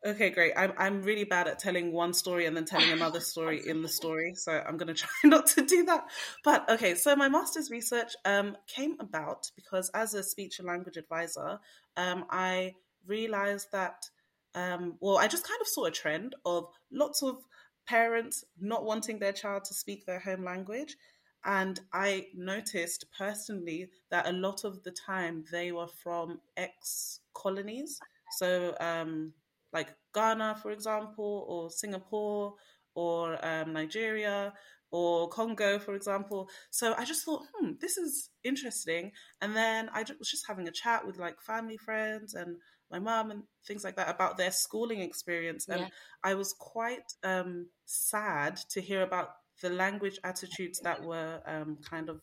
okay, 0.05 0.31
great. 0.31 0.53
I'm 0.57 0.73
I'm 0.77 1.03
really 1.03 1.25
bad 1.25 1.49
at 1.49 1.59
telling 1.59 1.93
one 1.93 2.13
story 2.13 2.47
and 2.47 2.57
then 2.57 2.65
telling 2.65 2.91
another 2.91 3.21
story 3.21 3.63
in 3.67 3.83
the 3.83 3.89
story, 3.89 4.35
so 4.35 4.53
I'm 4.53 4.77
going 4.77 4.89
to 4.95 4.95
try 4.95 5.11
not 5.25 5.47
to 5.49 5.63
do 5.65 5.85
that. 5.85 6.05
But 6.45 6.69
okay, 6.69 6.95
so 6.95 7.15
my 7.17 7.29
master's 7.29 7.71
research 7.71 8.13
um, 8.25 8.57
came 8.67 8.97
about 9.01 9.51
because 9.57 9.91
as 9.95 10.15
a 10.15 10.23
speech 10.23 10.59
and 10.59 10.69
language 10.69 10.97
advisor, 10.97 11.59
um, 11.97 12.25
I 12.31 12.75
realized 13.07 13.69
that, 13.73 14.09
um, 14.55 14.97
well, 15.01 15.19
I 15.19 15.29
just 15.29 15.47
kind 15.47 15.61
of 15.61 15.69
saw 15.69 15.85
a 15.85 15.91
trend 15.91 16.35
of 16.45 16.69
lots 16.91 17.23
of 17.23 17.39
parents 17.87 18.45
not 18.61 18.85
wanting 18.85 19.19
their 19.19 19.33
child 19.33 19.65
to 19.65 19.75
speak 19.75 20.07
their 20.07 20.21
home 20.21 20.45
language. 20.45 20.97
And 21.45 21.81
I 21.93 22.27
noticed 22.35 23.07
personally 23.19 23.89
that 24.11 24.29
a 24.29 24.33
lot 24.33 24.65
of 24.65 24.85
the 24.85 24.93
time 24.93 25.45
they 25.51 25.73
were 25.73 25.89
from 25.89 26.41
ex 26.57 27.21
colonies. 27.35 27.99
So, 28.39 28.77
um, 28.79 29.33
like 29.73 29.95
Ghana, 30.14 30.59
for 30.62 30.71
example, 30.71 31.47
or 31.49 31.71
Singapore, 31.71 32.55
or 32.95 33.45
um, 33.45 33.73
Nigeria, 33.73 34.52
or 34.91 35.29
Congo, 35.29 35.79
for 35.79 35.95
example. 35.95 36.49
So 36.71 36.95
I 36.97 37.05
just 37.05 37.25
thought, 37.25 37.47
hmm, 37.55 37.73
this 37.81 37.97
is 37.97 38.29
interesting. 38.45 39.12
And 39.41 39.57
then 39.57 39.88
I 39.93 40.05
was 40.19 40.31
just 40.31 40.47
having 40.47 40.69
a 40.69 40.73
chat 40.73 41.07
with 41.07 41.19
like 41.19 41.41
family 41.41 41.79
friends 41.79 42.35
and 42.35 42.57
my 42.91 42.99
mom 42.99 43.31
and 43.31 43.43
things 43.67 43.85
like 43.85 43.97
that 43.97 44.11
about 44.11 44.37
their 44.37 44.50
schooling 44.52 45.00
experience. 45.00 45.67
And 45.69 45.81
yeah. 45.81 45.88
I 46.23 46.35
was 46.35 46.52
quite 46.52 47.11
um, 47.25 47.69
sad 47.87 48.59
to 48.71 48.83
hear 48.83 49.02
about 49.02 49.31
the 49.62 49.71
language 49.71 50.19
attitudes 50.23 50.81
that 50.81 51.02
were 51.02 51.41
um, 51.47 51.79
kind 51.88 52.11
of 52.11 52.21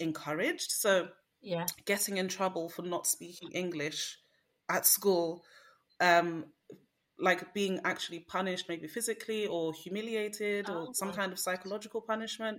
encouraged. 0.00 0.70
So, 0.70 1.08
yeah, 1.42 1.66
getting 1.84 2.16
in 2.16 2.28
trouble 2.28 2.70
for 2.70 2.82
not 2.82 3.06
speaking 3.06 3.50
English 3.52 4.18
at 4.70 4.86
school 4.86 5.44
um, 6.00 6.46
like 7.18 7.52
being 7.52 7.80
actually 7.84 8.20
punished, 8.20 8.66
maybe 8.68 8.86
physically 8.86 9.46
or 9.46 9.72
humiliated 9.72 10.66
oh, 10.68 10.74
or 10.74 10.94
some 10.94 11.12
kind 11.12 11.32
of 11.32 11.38
psychological 11.38 12.00
punishment. 12.00 12.58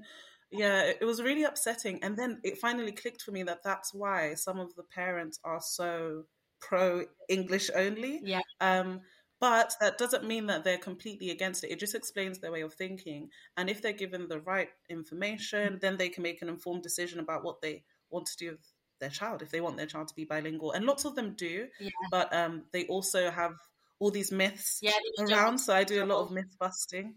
Yeah, 0.52 0.82
it, 0.82 1.06
was 1.06 1.22
really 1.22 1.44
upsetting. 1.44 2.04
And 2.04 2.18
then 2.18 2.40
it 2.44 2.58
finally 2.58 2.92
clicked 2.92 3.22
for 3.22 3.32
me 3.32 3.44
that 3.44 3.64
that's 3.64 3.94
why 3.94 4.34
some 4.34 4.60
of 4.60 4.74
the 4.76 4.84
parents 4.84 5.40
are 5.44 5.62
so 5.62 6.24
pro 6.60 7.06
English 7.30 7.70
only. 7.76 8.20
Yeah. 8.24 8.42
Um, 8.60 9.02
but 9.40 9.74
that 9.80 9.98
doesn't 9.98 10.26
mean 10.26 10.48
that 10.48 10.64
they're 10.64 10.78
completely 10.78 11.30
against 11.30 11.64
it. 11.64 11.72
It 11.72 11.80
just 11.80 11.96
explains 11.96 12.40
their 12.40 12.52
way 12.52 12.62
of 12.62 12.74
thinking. 12.74 13.30
And 13.56 13.70
if 13.70 13.82
they're 13.82 13.94
given 13.94 14.28
the 14.28 14.42
right 14.42 14.70
information, 14.90 15.80
then 15.82 15.96
they 15.96 16.10
can 16.10 16.24
make 16.24 16.42
an 16.42 16.50
informed 16.50 16.84
decision 16.84 17.20
about 17.20 17.46
what 17.46 17.62
they 17.62 17.84
want 18.10 18.26
to 18.26 18.38
do 18.38 18.52
with 18.52 18.74
their 19.00 19.10
child 19.10 19.42
if 19.42 19.52
they 19.52 19.62
want 19.62 19.78
their 19.78 19.86
child 19.86 20.08
to 20.10 20.16
be 20.16 20.26
bilingual. 20.26 20.72
And 20.72 20.86
lots 20.86 21.06
of 21.06 21.16
them 21.16 21.34
do, 21.38 21.68
yeah. 21.80 21.90
but 22.12 22.34
um, 22.34 22.64
they 22.74 22.86
also 22.86 23.30
have 23.32 23.54
all 24.00 24.12
these 24.12 24.32
myths 24.32 24.80
yeah, 24.82 24.92
around. 25.20 25.58
So 25.60 25.74
I 25.74 25.84
do 25.84 26.04
a 26.04 26.06
lot 26.06 26.22
of 26.22 26.32
myth 26.32 26.56
busting. 26.60 27.16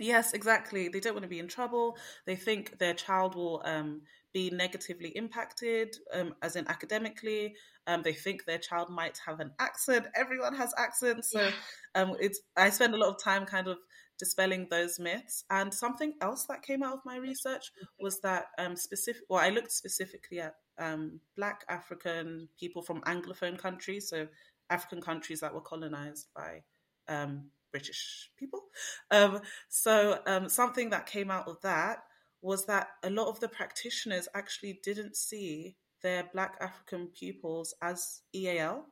Yes, 0.00 0.32
exactly. 0.32 0.88
They 0.88 1.00
don't 1.00 1.14
want 1.14 1.24
to 1.24 1.28
be 1.28 1.40
in 1.40 1.48
trouble. 1.48 1.96
They 2.26 2.36
think 2.36 2.78
their 2.78 2.94
child 2.94 3.34
will 3.34 3.62
um, 3.64 4.02
be 4.32 4.50
negatively 4.50 5.08
impacted, 5.08 5.96
um, 6.14 6.34
as 6.40 6.54
in 6.54 6.68
academically. 6.68 7.54
Um, 7.86 8.02
they 8.02 8.12
think 8.12 8.44
their 8.44 8.58
child 8.58 8.90
might 8.90 9.18
have 9.26 9.40
an 9.40 9.52
accent. 9.58 10.06
Everyone 10.14 10.54
has 10.54 10.72
accents, 10.78 11.32
so 11.32 11.50
um, 11.94 12.14
it's. 12.20 12.40
I 12.56 12.70
spend 12.70 12.94
a 12.94 12.98
lot 12.98 13.08
of 13.08 13.22
time 13.22 13.44
kind 13.44 13.66
of 13.66 13.78
dispelling 14.18 14.66
those 14.70 14.98
myths. 14.98 15.44
And 15.50 15.72
something 15.72 16.14
else 16.20 16.44
that 16.46 16.62
came 16.62 16.82
out 16.82 16.94
of 16.94 17.04
my 17.04 17.16
research 17.16 17.72
was 18.00 18.20
that 18.20 18.46
um, 18.58 18.76
specific. 18.76 19.22
Well, 19.28 19.42
I 19.42 19.50
looked 19.50 19.72
specifically 19.72 20.40
at 20.40 20.54
um, 20.78 21.20
Black 21.36 21.64
African 21.68 22.48
people 22.58 22.82
from 22.82 23.00
Anglophone 23.02 23.58
countries, 23.58 24.08
so 24.08 24.28
African 24.70 25.00
countries 25.00 25.40
that 25.40 25.54
were 25.54 25.60
colonized 25.60 26.28
by 26.34 26.62
um, 27.08 27.50
British 27.70 28.30
people. 28.38 28.62
Um, 29.10 29.40
so 29.68 30.20
um, 30.26 30.48
something 30.48 30.90
that 30.90 31.06
came 31.06 31.30
out 31.30 31.48
of 31.48 31.60
that 31.62 31.98
was 32.42 32.66
that 32.66 32.88
a 33.02 33.10
lot 33.10 33.28
of 33.28 33.40
the 33.40 33.48
practitioners 33.48 34.28
actually 34.34 34.78
didn't 34.84 35.16
see 35.16 35.76
their 36.02 36.28
Black 36.32 36.56
African 36.60 37.08
pupils 37.08 37.74
as 37.82 38.20
EAL, 38.34 38.84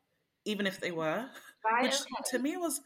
even 0.45 0.67
if 0.67 0.81
they 0.81 0.91
were, 0.91 1.27
right, 1.65 1.83
which 1.83 2.01
okay. 2.01 2.31
to 2.31 2.39
me 2.39 2.57
was 2.57 2.81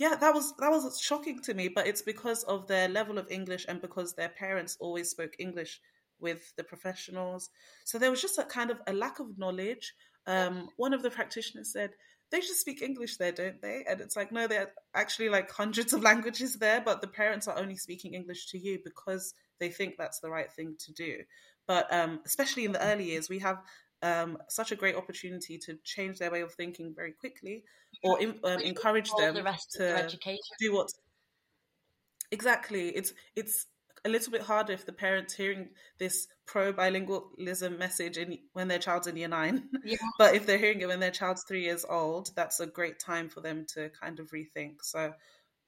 yeah, 0.00 0.16
that 0.16 0.34
was 0.34 0.54
that 0.58 0.70
was 0.70 0.98
shocking 1.00 1.40
to 1.42 1.54
me. 1.54 1.68
But 1.68 1.86
it's 1.86 2.02
because 2.02 2.42
of 2.44 2.66
their 2.66 2.88
level 2.88 3.18
of 3.18 3.30
English 3.30 3.66
and 3.68 3.80
because 3.80 4.14
their 4.14 4.30
parents 4.30 4.76
always 4.80 5.10
spoke 5.10 5.34
English 5.38 5.80
with 6.22 6.54
the 6.56 6.64
professionals. 6.64 7.50
So 7.84 7.98
there 7.98 8.10
was 8.10 8.22
just 8.22 8.38
a 8.38 8.44
kind 8.44 8.70
of 8.70 8.80
a 8.86 8.92
lack 8.92 9.18
of 9.18 9.38
knowledge. 9.38 9.94
Um, 10.26 10.68
one 10.76 10.94
of 10.94 11.02
the 11.02 11.10
practitioners 11.10 11.72
said, 11.72 11.90
they 12.30 12.40
just 12.40 12.60
speak 12.60 12.80
English 12.80 13.18
there, 13.18 13.32
don't 13.32 13.60
they? 13.60 13.84
And 13.86 14.00
it's 14.00 14.16
like, 14.16 14.32
no, 14.32 14.46
there 14.46 14.62
are 14.62 14.72
actually 14.94 15.28
like 15.28 15.50
hundreds 15.50 15.92
of 15.92 16.02
languages 16.10 16.54
there, 16.54 16.80
but 16.80 17.02
the 17.02 17.08
parents 17.08 17.46
are 17.46 17.58
only 17.58 17.76
speaking 17.76 18.14
English 18.14 18.46
to 18.50 18.58
you 18.58 18.78
because 18.82 19.34
they 19.60 19.68
think 19.68 19.96
that's 19.98 20.20
the 20.20 20.30
right 20.30 20.50
thing 20.50 20.76
to 20.86 20.92
do. 20.92 21.18
But 21.66 21.92
um, 21.92 22.20
especially 22.24 22.64
in 22.64 22.72
the 22.72 22.84
early 22.84 23.04
years, 23.04 23.28
we 23.28 23.38
have 23.40 23.58
um, 24.02 24.38
such 24.48 24.72
a 24.72 24.76
great 24.76 24.96
opportunity 24.96 25.58
to 25.58 25.78
change 25.84 26.18
their 26.18 26.30
way 26.30 26.40
of 26.40 26.52
thinking 26.52 26.92
very 26.94 27.12
quickly 27.12 27.62
or 28.02 28.18
um, 28.20 28.60
encourage 28.60 29.10
them 29.16 29.34
the 29.34 29.58
to 29.76 30.08
do 30.58 30.74
what 30.74 30.88
exactly 32.32 32.88
it's 32.88 33.12
it's 33.36 33.66
a 34.04 34.08
little 34.08 34.32
bit 34.32 34.42
harder 34.42 34.72
if 34.72 34.84
the 34.84 34.92
parents 34.92 35.34
hearing 35.34 35.68
this 35.98 36.26
pro 36.46 36.72
bilingualism 36.72 37.78
message 37.78 38.18
in 38.18 38.38
when 38.52 38.68
their 38.68 38.78
child's 38.78 39.06
in 39.06 39.16
year 39.16 39.28
nine. 39.28 39.68
Yeah. 39.84 39.98
but 40.18 40.34
if 40.34 40.46
they're 40.46 40.58
hearing 40.58 40.80
it 40.80 40.88
when 40.88 41.00
their 41.00 41.10
child's 41.10 41.44
three 41.44 41.62
years 41.62 41.84
old, 41.88 42.30
that's 42.34 42.60
a 42.60 42.66
great 42.66 42.98
time 42.98 43.28
for 43.28 43.40
them 43.40 43.64
to 43.74 43.90
kind 43.90 44.18
of 44.18 44.30
rethink. 44.30 44.76
So 44.82 45.12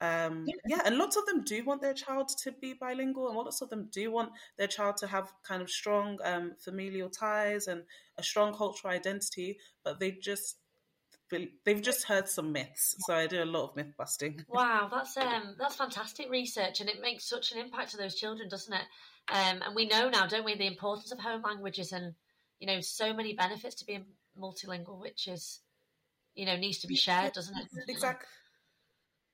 um, 0.01 0.45
yeah. 0.45 0.55
yeah. 0.67 0.81
and 0.85 0.97
lots 0.97 1.15
of 1.15 1.25
them 1.25 1.43
do 1.43 1.63
want 1.63 1.81
their 1.81 1.93
child 1.93 2.29
to 2.43 2.51
be 2.51 2.73
bilingual, 2.73 3.27
and 3.27 3.37
lots 3.37 3.61
of 3.61 3.69
them 3.69 3.87
do 3.91 4.11
want 4.11 4.31
their 4.57 4.67
child 4.67 4.97
to 4.97 5.07
have 5.07 5.31
kind 5.47 5.61
of 5.61 5.69
strong 5.69 6.19
um, 6.23 6.53
familial 6.59 7.09
ties 7.09 7.67
and 7.67 7.83
a 8.17 8.23
strong 8.23 8.53
cultural 8.53 8.93
identity, 8.93 9.57
but 9.83 9.99
they 9.99 10.11
just 10.11 10.57
they've 11.29 11.81
just 11.81 12.03
heard 12.03 12.27
some 12.27 12.51
myths. 12.51 12.95
So 13.05 13.13
I 13.15 13.27
do 13.27 13.43
a 13.43 13.45
lot 13.45 13.69
of 13.69 13.75
myth 13.75 13.93
busting. 13.97 14.45
Wow, 14.49 14.89
that's 14.91 15.17
um 15.17 15.55
that's 15.57 15.75
fantastic 15.75 16.29
research, 16.29 16.81
and 16.81 16.89
it 16.89 17.01
makes 17.01 17.27
such 17.27 17.51
an 17.51 17.59
impact 17.59 17.91
to 17.91 17.97
those 17.97 18.15
children, 18.15 18.49
doesn't 18.49 18.73
it? 18.73 18.85
Um, 19.27 19.61
and 19.65 19.75
we 19.75 19.87
know 19.87 20.09
now, 20.09 20.27
don't 20.27 20.45
we, 20.45 20.55
the 20.55 20.67
importance 20.67 21.11
of 21.11 21.19
home 21.19 21.41
languages, 21.41 21.91
and 21.91 22.13
you 22.59 22.67
know, 22.67 22.79
so 22.81 23.13
many 23.13 23.33
benefits 23.33 23.75
to 23.75 23.85
being 23.85 24.05
multilingual, 24.39 24.99
which 24.99 25.27
is 25.27 25.61
you 26.35 26.45
know 26.45 26.55
needs 26.55 26.79
to 26.79 26.87
be 26.87 26.95
shared, 26.95 27.33
doesn't 27.33 27.57
it? 27.57 27.67
Exactly. 27.89 28.27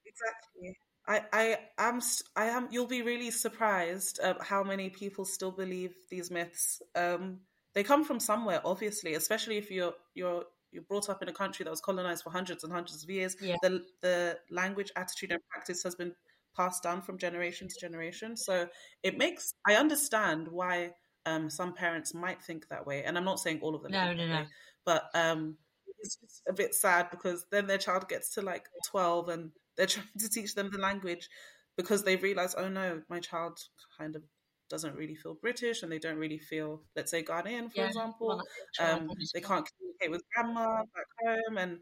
Exactly. 0.05 0.77
I, 1.07 1.21
I 1.33 1.57
am 1.77 1.99
I 2.35 2.45
am 2.45 2.67
you'll 2.71 2.87
be 2.87 3.01
really 3.01 3.31
surprised 3.31 4.19
at 4.19 4.41
how 4.41 4.63
many 4.63 4.89
people 4.89 5.25
still 5.25 5.51
believe 5.51 5.93
these 6.09 6.29
myths. 6.31 6.81
Um, 6.95 7.39
they 7.73 7.83
come 7.83 8.03
from 8.03 8.19
somewhere, 8.19 8.61
obviously, 8.63 9.15
especially 9.15 9.57
if 9.57 9.71
you're 9.71 9.93
you're 10.13 10.45
you're 10.71 10.83
brought 10.83 11.09
up 11.09 11.21
in 11.21 11.29
a 11.29 11.33
country 11.33 11.63
that 11.63 11.69
was 11.69 11.81
colonized 11.81 12.23
for 12.23 12.31
hundreds 12.31 12.63
and 12.63 12.71
hundreds 12.71 13.03
of 13.03 13.09
years. 13.09 13.35
Yeah. 13.41 13.55
The 13.61 13.83
the 14.01 14.37
language, 14.49 14.91
attitude, 14.95 15.31
and 15.31 15.41
practice 15.49 15.83
has 15.83 15.95
been 15.95 16.13
passed 16.55 16.83
down 16.83 17.01
from 17.01 17.17
generation 17.17 17.67
to 17.67 17.75
generation. 17.79 18.35
So 18.35 18.67
it 19.03 19.17
makes 19.17 19.53
I 19.67 19.75
understand 19.75 20.47
why 20.47 20.91
um, 21.25 21.49
some 21.49 21.73
parents 21.73 22.13
might 22.13 22.41
think 22.41 22.67
that 22.69 22.85
way, 22.85 23.03
and 23.03 23.17
I'm 23.17 23.25
not 23.25 23.39
saying 23.39 23.59
all 23.61 23.75
of 23.75 23.83
them. 23.83 23.91
No, 23.91 24.13
no, 24.13 24.27
no. 24.27 24.35
Way, 24.35 24.47
but 24.85 25.03
um, 25.13 25.57
it's 26.01 26.15
just 26.15 26.41
a 26.47 26.53
bit 26.53 26.73
sad 26.73 27.09
because 27.11 27.45
then 27.51 27.67
their 27.67 27.77
child 27.77 28.09
gets 28.09 28.33
to 28.33 28.41
like 28.41 28.65
12 28.89 29.29
and 29.29 29.51
they're 29.77 29.85
trying 29.87 30.07
to 30.19 30.29
teach 30.29 30.55
them 30.55 30.69
the 30.71 30.79
language 30.79 31.29
because 31.77 32.03
they 32.03 32.15
realize, 32.15 32.55
oh 32.57 32.69
no, 32.69 33.01
my 33.09 33.19
child 33.19 33.59
kind 33.97 34.15
of 34.15 34.23
doesn't 34.71 34.95
really 34.95 35.15
feel 35.15 35.35
British 35.35 35.83
and 35.83 35.91
they 35.91 35.99
don't 35.99 36.17
really 36.17 36.39
feel, 36.39 36.81
let's 36.95 37.11
say, 37.11 37.21
Ghanaian, 37.21 37.71
for 37.71 37.81
yeah, 37.81 37.87
example. 37.87 38.27
Well, 38.27 38.41
um, 38.79 39.09
they 39.33 39.41
can't 39.41 39.67
communicate 39.69 40.09
with 40.09 40.23
grandma 40.33 40.83
back 40.95 41.05
home. 41.23 41.57
And 41.57 41.79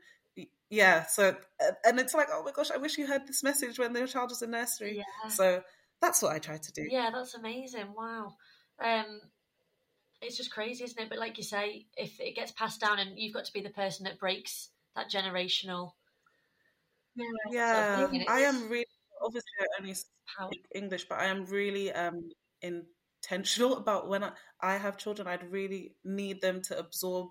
yeah, 0.70 1.06
so, 1.06 1.36
and 1.86 2.00
it's 2.00 2.14
like, 2.14 2.28
oh 2.32 2.44
my 2.44 2.52
gosh, 2.52 2.72
I 2.72 2.78
wish 2.78 2.98
you 2.98 3.08
heard 3.08 3.28
this 3.28 3.44
message 3.44 3.80
when 3.80 3.94
their 3.94 4.08
child 4.08 4.32
was 4.32 4.42
in 4.42 4.52
nursery. 4.52 4.98
Yeah. 4.98 5.30
So 5.30 5.64
that's 6.02 6.22
what 6.22 6.34
I 6.34 6.40
try 6.40 6.58
to 6.58 6.72
do. 6.74 6.86
Yeah, 6.90 7.12
that's 7.14 7.36
amazing. 7.36 7.94
Wow. 7.96 8.34
Um, 8.84 9.22
it's 10.22 10.36
just 10.36 10.52
crazy, 10.52 10.84
isn't 10.84 11.00
it? 11.00 11.10
But 11.10 11.20
like 11.20 11.38
you 11.38 11.44
say, 11.44 11.86
if 11.96 12.20
it 12.20 12.36
gets 12.36 12.52
passed 12.52 12.82
down 12.82 13.00
and 13.00 13.12
you've 13.18 13.34
got 13.34 13.46
to 13.46 13.54
be 13.54 13.62
the 13.62 13.70
person 13.70 14.04
that 14.04 14.20
breaks 14.20 14.70
that 14.96 15.10
generational 15.10 15.92
yeah, 17.52 18.08
I 18.28 18.42
am 18.42 18.70
really 18.70 18.86
obviously 19.22 19.50
I 19.62 19.82
only 19.82 19.94
speak 19.94 20.66
English, 20.74 21.06
but 21.08 21.20
I 21.20 21.26
am 21.26 21.46
really 21.46 21.92
um 21.92 22.30
intentional 22.62 23.78
about 23.78 24.08
when 24.08 24.24
I, 24.24 24.32
I 24.62 24.78
have 24.78 24.98
children. 24.98 25.28
I'd 25.28 25.52
really 25.52 25.96
need 26.04 26.42
them 26.42 26.62
to 26.64 26.78
absorb 26.78 27.30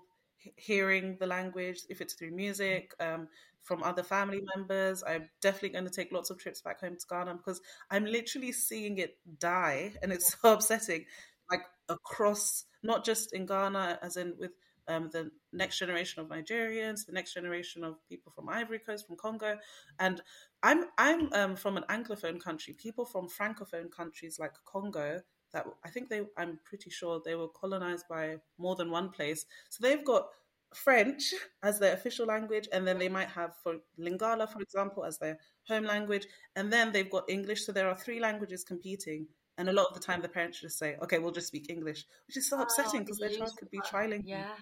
hearing 0.55 1.17
the 1.19 1.27
language 1.27 1.79
if 1.89 2.01
it's 2.01 2.13
through 2.13 2.31
music 2.31 2.93
um, 2.99 3.27
from 3.61 3.83
other 3.83 4.03
family 4.03 4.41
members 4.55 5.03
i'm 5.05 5.29
definitely 5.41 5.69
going 5.69 5.83
to 5.83 5.91
take 5.91 6.11
lots 6.11 6.29
of 6.29 6.37
trips 6.37 6.61
back 6.61 6.79
home 6.79 6.95
to 6.95 7.05
ghana 7.09 7.35
because 7.35 7.59
i'm 7.91 8.05
literally 8.05 8.51
seeing 8.51 8.97
it 8.97 9.17
die 9.39 9.91
and 10.01 10.11
it's 10.11 10.33
so 10.41 10.53
upsetting 10.53 11.05
like 11.51 11.61
across 11.89 12.65
not 12.83 13.03
just 13.03 13.33
in 13.33 13.45
ghana 13.45 13.99
as 14.01 14.15
in 14.17 14.33
with 14.39 14.51
um, 14.89 15.09
the 15.11 15.31
next 15.53 15.77
generation 15.79 16.21
of 16.21 16.27
Nigerians, 16.29 17.05
the 17.05 17.13
next 17.13 17.33
generation 17.33 17.83
of 17.83 17.95
people 18.07 18.31
from 18.31 18.49
Ivory 18.49 18.79
Coast, 18.79 19.07
from 19.07 19.15
Congo, 19.15 19.57
and 19.99 20.21
I'm 20.63 20.85
I'm 20.97 21.31
um, 21.33 21.55
from 21.55 21.77
an 21.77 21.85
anglophone 21.89 22.41
country. 22.41 22.73
People 22.73 23.05
from 23.05 23.29
francophone 23.29 23.91
countries 23.91 24.37
like 24.39 24.53
Congo 24.65 25.21
that 25.53 25.65
I 25.85 25.89
think 25.89 26.09
they 26.09 26.21
I'm 26.37 26.59
pretty 26.65 26.89
sure 26.89 27.21
they 27.23 27.35
were 27.35 27.47
colonized 27.49 28.05
by 28.09 28.37
more 28.57 28.75
than 28.75 28.91
one 28.91 29.09
place, 29.09 29.45
so 29.69 29.81
they've 29.81 30.03
got 30.03 30.27
French 30.73 31.33
as 31.63 31.79
their 31.79 31.93
official 31.93 32.25
language, 32.25 32.67
and 32.71 32.85
then 32.87 32.99
they 32.99 33.09
might 33.09 33.29
have 33.29 33.55
for 33.63 33.77
Lingala, 33.99 34.51
for 34.51 34.61
example, 34.61 35.03
as 35.05 35.17
their 35.17 35.39
home 35.67 35.85
language, 35.85 36.27
and 36.55 36.71
then 36.71 36.91
they've 36.91 37.09
got 37.09 37.29
English. 37.29 37.65
So 37.65 37.71
there 37.71 37.89
are 37.89 37.97
three 37.97 38.19
languages 38.19 38.63
competing. 38.63 39.27
And 39.57 39.67
a 39.67 39.73
lot 39.73 39.87
of 39.87 39.93
the 39.93 39.99
time, 39.99 40.21
the 40.21 40.29
parents 40.29 40.61
just 40.61 40.77
say, 40.77 40.95
"Okay, 41.01 41.19
we'll 41.19 41.33
just 41.33 41.47
speak 41.47 41.69
English," 41.69 42.05
which 42.27 42.37
is 42.37 42.47
so 42.49 42.61
upsetting 42.61 43.01
because 43.01 43.19
their 43.19 43.29
child 43.29 43.57
could 43.57 43.69
be 43.69 43.81
trilingual. 43.81 44.25
Yeah, 44.27 44.55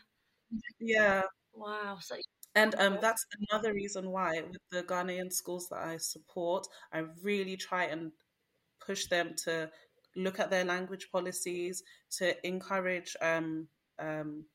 yeah. 0.79 1.23
Wow. 1.53 1.97
So 2.01 2.15
and 2.55 2.73
um, 2.79 2.97
that's 3.01 3.25
another 3.51 3.73
reason 3.73 4.10
why, 4.10 4.41
with 4.41 4.62
the 4.71 4.81
Ghanaian 4.83 5.31
schools 5.31 5.67
that 5.69 5.79
I 5.79 5.97
support, 5.97 6.65
I 6.91 7.03
really 7.21 7.55
try 7.55 7.86
and 7.86 8.12
push 8.83 9.05
them 9.07 9.36
to 9.45 9.69
look 10.15 10.39
at 10.39 10.49
their 10.49 10.65
language 10.65 11.10
policies, 11.12 11.83
to 12.17 12.47
encourage, 12.47 13.15
um, 13.21 13.67
um, 13.99 14.45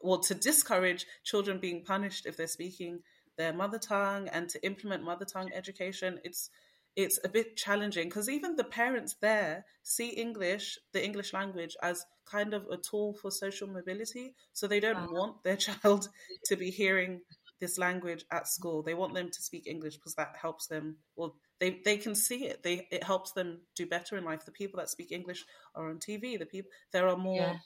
or 0.00 0.18
to 0.18 0.34
discourage 0.34 1.06
children 1.22 1.58
being 1.58 1.84
punished 1.84 2.26
if 2.26 2.36
they're 2.36 2.48
speaking 2.48 3.00
their 3.38 3.52
mother 3.52 3.78
tongue, 3.78 4.28
and 4.28 4.48
to 4.48 4.64
implement 4.64 5.04
mother 5.04 5.24
tongue 5.24 5.50
education. 5.54 6.18
It's 6.24 6.50
it's 6.94 7.18
a 7.24 7.28
bit 7.28 7.56
challenging 7.56 8.08
because 8.08 8.28
even 8.28 8.56
the 8.56 8.64
parents 8.64 9.16
there 9.20 9.64
see 9.82 10.08
English, 10.10 10.78
the 10.92 11.04
English 11.04 11.32
language, 11.32 11.76
as 11.82 12.04
kind 12.26 12.54
of 12.54 12.66
a 12.70 12.76
tool 12.76 13.14
for 13.14 13.30
social 13.30 13.68
mobility. 13.68 14.34
So 14.52 14.66
they 14.66 14.80
don't 14.80 15.12
wow. 15.12 15.18
want 15.20 15.44
their 15.44 15.56
child 15.68 16.08
to 16.46 16.56
be 16.56 16.70
hearing 16.70 17.20
this 17.60 17.78
language 17.78 18.24
at 18.30 18.48
school. 18.48 18.82
They 18.82 18.94
want 18.94 19.14
them 19.14 19.30
to 19.30 19.42
speak 19.42 19.66
English 19.66 19.96
because 19.96 20.14
that 20.16 20.34
helps 20.40 20.66
them. 20.66 20.96
Well, 21.16 21.36
they 21.60 21.80
they 21.84 21.96
can 21.96 22.14
see 22.14 22.44
it. 22.46 22.62
They 22.62 22.86
it 22.90 23.04
helps 23.04 23.32
them 23.32 23.60
do 23.76 23.86
better 23.86 24.16
in 24.16 24.24
life. 24.24 24.44
The 24.44 24.52
people 24.52 24.78
that 24.78 24.90
speak 24.90 25.12
English 25.12 25.44
are 25.74 25.88
on 25.88 25.98
TV. 25.98 26.38
The 26.38 26.46
people 26.46 26.70
there 26.92 27.08
are 27.08 27.16
more. 27.16 27.36
Yeah. 27.36 27.56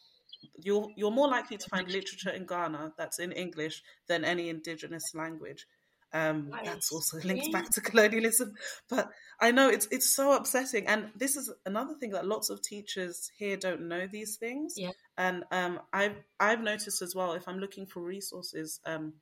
You're 0.54 0.88
you're 0.96 1.10
more 1.10 1.28
likely 1.28 1.56
to 1.56 1.68
find 1.70 1.88
literature 1.90 2.30
in 2.30 2.46
Ghana 2.46 2.92
that's 2.98 3.18
in 3.18 3.32
English 3.32 3.82
than 4.06 4.24
any 4.24 4.50
indigenous 4.50 5.14
language. 5.14 5.66
Um, 6.16 6.50
that's 6.64 6.92
also 6.92 7.18
linked 7.24 7.52
back 7.52 7.70
to 7.70 7.80
colonialism. 7.80 8.54
But 8.88 9.10
I 9.40 9.50
know 9.50 9.68
it's 9.68 9.86
it's 9.90 10.14
so 10.14 10.32
upsetting, 10.32 10.86
and 10.86 11.10
this 11.16 11.36
is 11.36 11.52
another 11.66 11.94
thing 11.94 12.10
that 12.10 12.26
lots 12.26 12.48
of 12.50 12.62
teachers 12.62 13.30
here 13.36 13.56
don't 13.56 13.88
know 13.88 14.06
these 14.10 14.36
things. 14.36 14.74
Yeah. 14.76 14.92
And 15.18 15.44
um, 15.50 15.80
I've 15.92 16.16
I've 16.40 16.62
noticed 16.62 17.02
as 17.02 17.14
well 17.14 17.32
if 17.32 17.46
I'm 17.46 17.58
looking 17.58 17.86
for 17.86 18.00
resources, 18.00 18.80
um, 18.86 19.14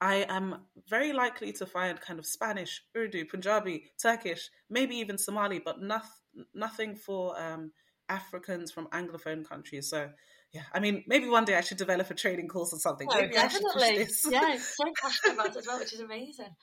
I 0.00 0.26
am 0.28 0.60
very 0.88 1.12
likely 1.12 1.52
to 1.54 1.66
find 1.66 2.00
kind 2.00 2.18
of 2.18 2.26
Spanish, 2.26 2.82
Urdu, 2.96 3.24
Punjabi, 3.24 3.90
Turkish, 4.00 4.50
maybe 4.70 4.96
even 4.96 5.18
Somali, 5.18 5.58
but 5.58 5.80
nothing 5.82 6.10
nothing 6.54 6.94
for 6.94 7.40
um, 7.40 7.72
Africans 8.08 8.70
from 8.70 8.86
Anglophone 8.88 9.48
countries. 9.48 9.90
So 9.90 10.10
yeah, 10.52 10.62
I 10.72 10.80
mean, 10.80 11.04
maybe 11.06 11.28
one 11.28 11.44
day 11.44 11.56
I 11.56 11.60
should 11.60 11.76
develop 11.76 12.10
a 12.10 12.14
training 12.14 12.48
course 12.48 12.72
or 12.72 12.78
something. 12.78 13.08
maybe 13.12 13.34
definitely. 13.34 14.06
yeah, 14.30 14.56
so 14.58 14.84
passionate 15.02 15.34
about 15.34 15.48
it 15.48 15.56
as 15.56 15.66
well, 15.66 15.78
which 15.78 15.92
is 15.92 16.00
amazing. 16.00 16.54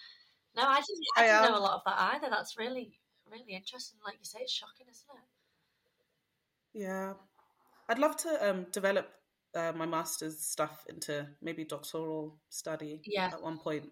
No, 0.56 0.64
I 0.64 0.76
didn't, 0.76 1.06
I 1.18 1.22
didn't 1.22 1.36
I, 1.36 1.46
um, 1.46 1.52
know 1.52 1.58
a 1.58 1.60
lot 1.60 1.74
of 1.76 1.82
that 1.86 2.16
either. 2.16 2.28
That's 2.30 2.58
really, 2.58 3.00
really 3.30 3.54
interesting. 3.54 4.00
Like 4.04 4.16
you 4.16 4.26
say, 4.26 4.40
it's 4.42 4.54
shocking, 4.54 4.88
isn't 4.90 5.06
it? 5.14 6.82
Yeah. 6.82 7.14
I'd 7.88 8.00
love 8.00 8.16
to 8.18 8.50
um, 8.50 8.66
develop 8.72 9.10
uh, 9.56 9.74
my 9.76 9.86
master's 9.86 10.40
stuff 10.40 10.84
into 10.90 11.28
maybe 11.42 11.64
doctoral 11.64 12.38
study 12.50 13.02
yeah. 13.06 13.28
at 13.34 13.44
one 13.44 13.60
point. 13.60 13.86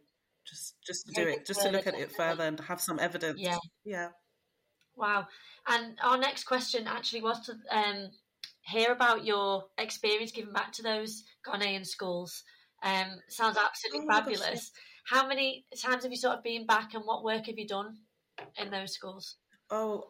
Just 0.46 0.76
just 0.86 1.06
to 1.08 1.14
do 1.14 1.30
it, 1.30 1.46
just 1.46 1.62
to 1.62 1.70
look 1.70 1.88
at 1.88 1.98
it 1.98 2.12
further 2.12 2.44
and 2.44 2.60
have 2.60 2.82
some 2.82 3.00
evidence. 3.00 3.40
Yeah. 3.40 3.58
Yeah. 3.86 4.10
Wow. 4.96 5.28
And 5.68 5.98
our 6.04 6.18
next 6.18 6.44
question 6.44 6.86
actually 6.86 7.22
was 7.22 7.40
to 7.46 7.54
um, 7.72 8.10
hear 8.64 8.92
about 8.92 9.26
your 9.26 9.66
experience 9.78 10.32
giving 10.32 10.54
back 10.54 10.72
to 10.74 10.84
those 10.84 11.24
Ghanaian 11.46 11.86
schools. 11.86 12.44
Um, 12.82 13.08
sounds 13.30 13.58
absolutely 13.58 14.08
oh, 14.10 14.14
fabulous. 14.14 14.72
Gosh. 14.72 14.72
How 15.06 15.28
many 15.28 15.66
times 15.82 16.04
have 16.04 16.12
you 16.12 16.18
sort 16.18 16.38
of 16.38 16.44
been 16.44 16.66
back, 16.66 16.94
and 16.94 17.04
what 17.06 17.24
work 17.24 17.46
have 17.48 17.58
you 17.58 17.68
done 17.68 17.98
in 18.58 18.72
those 18.72 18.94
schools? 18.94 19.36
Oh, 19.70 20.06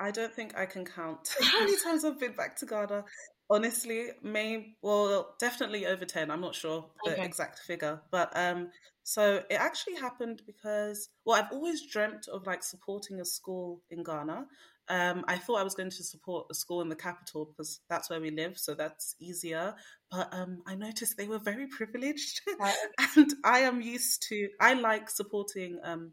I 0.00 0.10
don't 0.10 0.34
think 0.34 0.56
I 0.56 0.66
can 0.66 0.84
count 0.84 1.28
how 1.42 1.60
many 1.60 1.76
times 1.78 2.04
I've 2.04 2.18
been 2.18 2.34
back 2.34 2.56
to 2.56 2.66
Ghana. 2.66 3.04
Honestly, 3.50 4.08
may 4.22 4.74
well 4.82 5.34
definitely 5.38 5.86
over 5.86 6.04
ten. 6.04 6.30
I'm 6.30 6.40
not 6.40 6.54
sure 6.54 6.90
the 7.04 7.12
okay. 7.12 7.24
exact 7.24 7.58
figure, 7.60 8.00
but 8.10 8.32
um, 8.34 8.70
so 9.02 9.42
it 9.50 9.54
actually 9.54 9.96
happened 9.96 10.42
because 10.46 11.10
well, 11.24 11.38
I've 11.38 11.52
always 11.52 11.86
dreamt 11.86 12.28
of 12.28 12.46
like 12.46 12.62
supporting 12.62 13.20
a 13.20 13.24
school 13.24 13.82
in 13.90 14.02
Ghana. 14.02 14.46
Um, 14.92 15.24
I 15.26 15.38
thought 15.38 15.58
I 15.58 15.64
was 15.64 15.74
going 15.74 15.90
to 15.90 16.04
support 16.04 16.48
a 16.50 16.54
school 16.54 16.82
in 16.82 16.90
the 16.90 16.96
capital 16.96 17.46
because 17.46 17.80
that's 17.88 18.10
where 18.10 18.20
we 18.20 18.30
live, 18.30 18.58
so 18.58 18.74
that's 18.74 19.16
easier. 19.18 19.74
But 20.10 20.28
um, 20.32 20.62
I 20.66 20.74
noticed 20.74 21.16
they 21.16 21.28
were 21.28 21.38
very 21.38 21.66
privileged, 21.66 22.42
and 23.16 23.32
I 23.42 23.60
am 23.60 23.80
used 23.80 24.26
to. 24.28 24.48
I 24.60 24.74
like 24.74 25.08
supporting 25.08 25.78
um, 25.82 26.12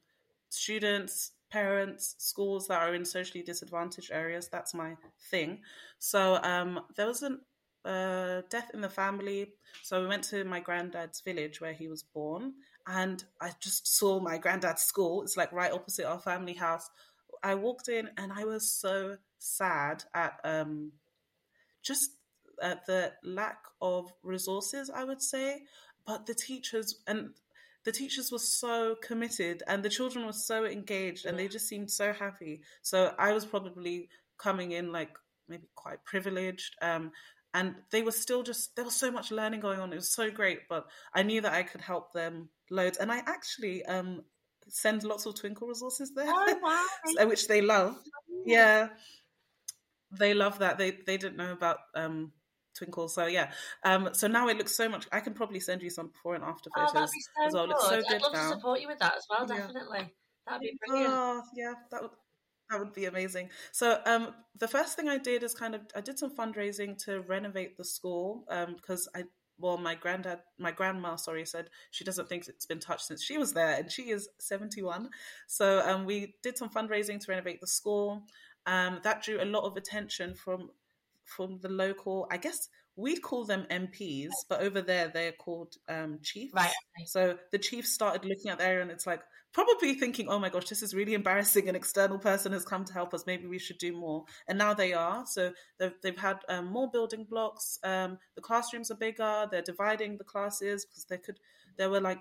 students 0.49 1.31
parents, 1.49 2.15
schools 2.19 2.67
that 2.67 2.81
are 2.81 2.93
in 2.93 3.03
socially 3.03 3.43
disadvantaged 3.43 4.11
areas. 4.11 4.49
That's 4.51 4.73
my 4.73 4.95
thing. 5.31 5.61
So 5.97 6.39
um, 6.43 6.81
there 6.95 7.07
was 7.07 7.23
a 7.23 7.37
uh, 7.85 8.41
death 8.49 8.71
in 8.73 8.81
the 8.81 8.89
family. 8.89 9.53
So 9.83 10.01
we 10.01 10.07
went 10.07 10.23
to 10.25 10.43
my 10.43 10.59
granddad's 10.59 11.21
village 11.21 11.61
where 11.61 11.73
he 11.73 11.87
was 11.87 12.03
born, 12.03 12.53
and 12.87 13.23
I 13.41 13.51
just 13.61 13.97
saw 13.97 14.19
my 14.19 14.37
granddad's 14.37 14.83
school. 14.83 15.23
It's 15.23 15.37
like 15.37 15.51
right 15.51 15.71
opposite 15.71 16.05
our 16.05 16.19
family 16.19 16.53
house. 16.53 16.89
I 17.43 17.55
walked 17.55 17.89
in 17.89 18.09
and 18.17 18.31
I 18.31 18.45
was 18.45 18.71
so 18.71 19.17
sad 19.37 20.03
at 20.13 20.39
um, 20.43 20.91
just 21.81 22.11
at 22.61 22.85
the 22.85 23.13
lack 23.23 23.59
of 23.81 24.11
resources, 24.23 24.89
I 24.89 25.03
would 25.03 25.21
say. 25.21 25.63
But 26.05 26.25
the 26.25 26.33
teachers 26.33 26.95
and 27.07 27.31
the 27.85 27.91
teachers 27.91 28.31
were 28.31 28.39
so 28.39 28.95
committed 29.01 29.63
and 29.67 29.83
the 29.83 29.89
children 29.89 30.25
were 30.25 30.33
so 30.33 30.65
engaged 30.65 31.25
and 31.25 31.37
they 31.37 31.47
just 31.47 31.67
seemed 31.67 31.91
so 31.91 32.13
happy. 32.13 32.61
So 32.81 33.13
I 33.17 33.33
was 33.33 33.45
probably 33.45 34.09
coming 34.37 34.71
in 34.71 34.91
like 34.91 35.11
maybe 35.47 35.67
quite 35.75 36.03
privileged. 36.03 36.75
Um, 36.81 37.11
and 37.53 37.75
they 37.91 38.03
were 38.03 38.11
still 38.11 38.43
just 38.43 38.75
there 38.75 38.85
was 38.85 38.95
so 38.95 39.11
much 39.11 39.31
learning 39.31 39.61
going 39.61 39.79
on. 39.79 39.91
It 39.91 39.95
was 39.95 40.11
so 40.11 40.29
great, 40.29 40.67
but 40.69 40.85
I 41.13 41.23
knew 41.23 41.41
that 41.41 41.53
I 41.53 41.63
could 41.63 41.81
help 41.81 42.13
them 42.13 42.49
loads. 42.69 42.97
And 42.97 43.11
I 43.11 43.17
actually 43.25 43.83
um, 43.85 44.23
send 44.69 45.03
lots 45.03 45.25
of 45.25 45.35
Twinkl 45.35 45.67
resources 45.67 46.11
there, 46.15 46.25
oh, 46.27 46.59
wow. 47.17 47.27
which 47.27 47.47
they 47.47 47.61
love. 47.61 47.97
Yeah, 48.45 48.89
they 50.11 50.33
love 50.33 50.59
that. 50.59 50.77
They 50.77 50.91
they 50.91 51.17
didn't 51.17 51.37
know 51.37 51.51
about 51.51 51.77
um, 51.95 52.31
Twinkl, 52.79 53.09
so 53.09 53.25
yeah. 53.25 53.51
Um, 53.83 54.09
so 54.13 54.27
now 54.27 54.47
it 54.47 54.57
looks 54.57 54.75
so 54.75 54.89
much. 54.89 55.07
I 55.11 55.19
can 55.19 55.33
probably 55.33 55.59
send 55.59 55.81
you 55.81 55.89
some 55.89 56.07
before 56.07 56.35
and 56.35 56.43
after 56.43 56.69
photos 56.75 56.93
oh, 56.95 57.05
so 57.05 57.45
as 57.47 57.53
well. 57.53 57.67
Good. 57.67 57.71
It 57.71 57.73
looks 57.73 57.89
so 57.89 58.01
good 58.01 58.15
I'd 58.15 58.21
love 58.21 58.33
now. 58.33 58.49
to 58.49 58.55
support 58.55 58.81
you 58.81 58.87
with 58.87 58.99
that 58.99 59.15
as 59.17 59.25
well. 59.29 59.45
Definitely, 59.45 59.99
yeah. 59.99 60.05
that'd 60.47 60.61
be 60.61 60.77
brilliant. 60.85 61.13
Oh 61.13 61.43
yeah, 61.55 61.73
that 61.91 62.01
would 62.01 62.11
that 62.69 62.79
would 62.79 62.93
be 62.93 63.05
amazing. 63.05 63.49
So 63.71 63.99
um, 64.05 64.33
the 64.57 64.67
first 64.67 64.95
thing 64.95 65.09
I 65.09 65.17
did 65.17 65.43
is 65.43 65.53
kind 65.53 65.75
of 65.75 65.81
I 65.95 66.01
did 66.01 66.19
some 66.19 66.35
fundraising 66.35 66.97
to 67.05 67.21
renovate 67.21 67.77
the 67.77 67.85
school 67.85 68.45
um, 68.49 68.75
because 68.75 69.09
I 69.15 69.23
well 69.59 69.77
my 69.77 69.95
granddad 69.95 70.39
my 70.57 70.71
grandma 70.71 71.15
sorry 71.15 71.45
said 71.45 71.69
she 71.91 72.03
doesn't 72.03 72.27
think 72.27 72.47
it's 72.47 72.65
been 72.65 72.79
touched 72.79 73.05
since 73.05 73.23
she 73.23 73.37
was 73.37 73.53
there 73.53 73.75
and 73.75 73.91
she 73.91 74.09
is 74.09 74.29
71 74.39 75.09
so 75.47 75.81
um, 75.85 76.05
we 76.05 76.35
did 76.41 76.57
some 76.57 76.69
fundraising 76.69 77.19
to 77.19 77.25
renovate 77.29 77.61
the 77.61 77.67
school. 77.67 78.23
Um, 78.65 78.99
that 79.03 79.23
drew 79.23 79.41
a 79.41 79.45
lot 79.45 79.63
of 79.63 79.77
attention 79.77 80.35
from 80.35 80.69
from 81.23 81.59
the 81.61 81.69
local 81.69 82.27
i 82.31 82.37
guess 82.37 82.69
we'd 82.95 83.21
call 83.21 83.45
them 83.45 83.65
mps 83.69 84.31
but 84.49 84.61
over 84.61 84.81
there 84.81 85.07
they're 85.07 85.31
called 85.31 85.75
um, 85.87 86.19
chiefs. 86.21 86.53
Right 86.53 86.71
so 87.05 87.37
the 87.51 87.57
chiefs 87.57 87.93
started 87.93 88.25
looking 88.25 88.51
at 88.51 88.57
the 88.57 88.65
area 88.65 88.81
and 88.81 88.91
it's 88.91 89.07
like 89.07 89.21
probably 89.53 89.95
thinking, 89.95 90.27
oh 90.27 90.39
my 90.39 90.49
gosh, 90.49 90.65
this 90.69 90.83
is 90.83 90.93
really 90.93 91.13
embarrassing. 91.13 91.67
An 91.69 91.75
external 91.75 92.19
person 92.19 92.51
has 92.51 92.65
come 92.65 92.85
to 92.85 92.93
help 92.93 93.13
us. 93.13 93.25
Maybe 93.25 93.47
we 93.47 93.59
should 93.59 93.77
do 93.77 93.95
more. 93.95 94.25
And 94.47 94.57
now 94.57 94.73
they 94.73 94.93
are. 94.93 95.25
So 95.25 95.53
they've, 95.79 95.93
they've 96.03 96.17
had 96.17 96.37
um, 96.49 96.67
more 96.67 96.89
building 96.91 97.25
blocks. 97.29 97.79
Um, 97.83 98.19
the 98.35 98.41
classrooms 98.41 98.91
are 98.91 98.95
bigger. 98.95 99.47
They're 99.49 99.61
dividing 99.61 100.17
the 100.17 100.23
classes 100.23 100.85
because 100.85 101.05
they 101.05 101.17
could, 101.17 101.39
there 101.77 101.89
were 101.89 102.01
like 102.01 102.19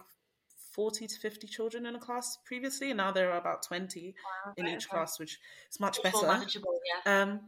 40 0.73 1.07
to 1.07 1.19
50 1.19 1.47
children 1.49 1.87
in 1.87 1.95
a 1.97 2.01
class 2.01 2.39
previously. 2.47 2.91
And 2.91 2.97
now 2.97 3.13
there 3.13 3.31
are 3.33 3.39
about 3.39 3.63
20 3.63 4.15
wow, 4.47 4.53
in 4.57 4.67
each 4.67 4.87
okay. 4.87 4.97
class, 4.97 5.19
which 5.19 5.39
is 5.71 5.81
much 5.81 6.03
better. 6.03 6.27
manageable, 6.27 6.79
yeah. 7.05 7.23
Um, 7.23 7.41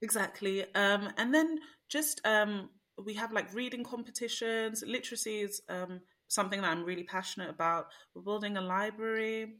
exactly. 0.00 0.62
Um, 0.74 1.10
and 1.18 1.34
then 1.34 1.58
just, 1.90 2.20
um, 2.24 2.70
we 3.04 3.14
have 3.14 3.32
like 3.32 3.52
reading 3.52 3.84
competitions, 3.84 4.82
literacy 4.86 5.40
is 5.40 5.60
um, 5.68 6.00
something 6.28 6.60
that 6.60 6.70
I'm 6.70 6.84
really 6.84 7.04
passionate 7.04 7.50
about. 7.50 7.86
We're 8.14 8.22
building 8.22 8.56
a 8.56 8.60
library. 8.60 9.54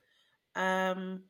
Um, 0.55 1.23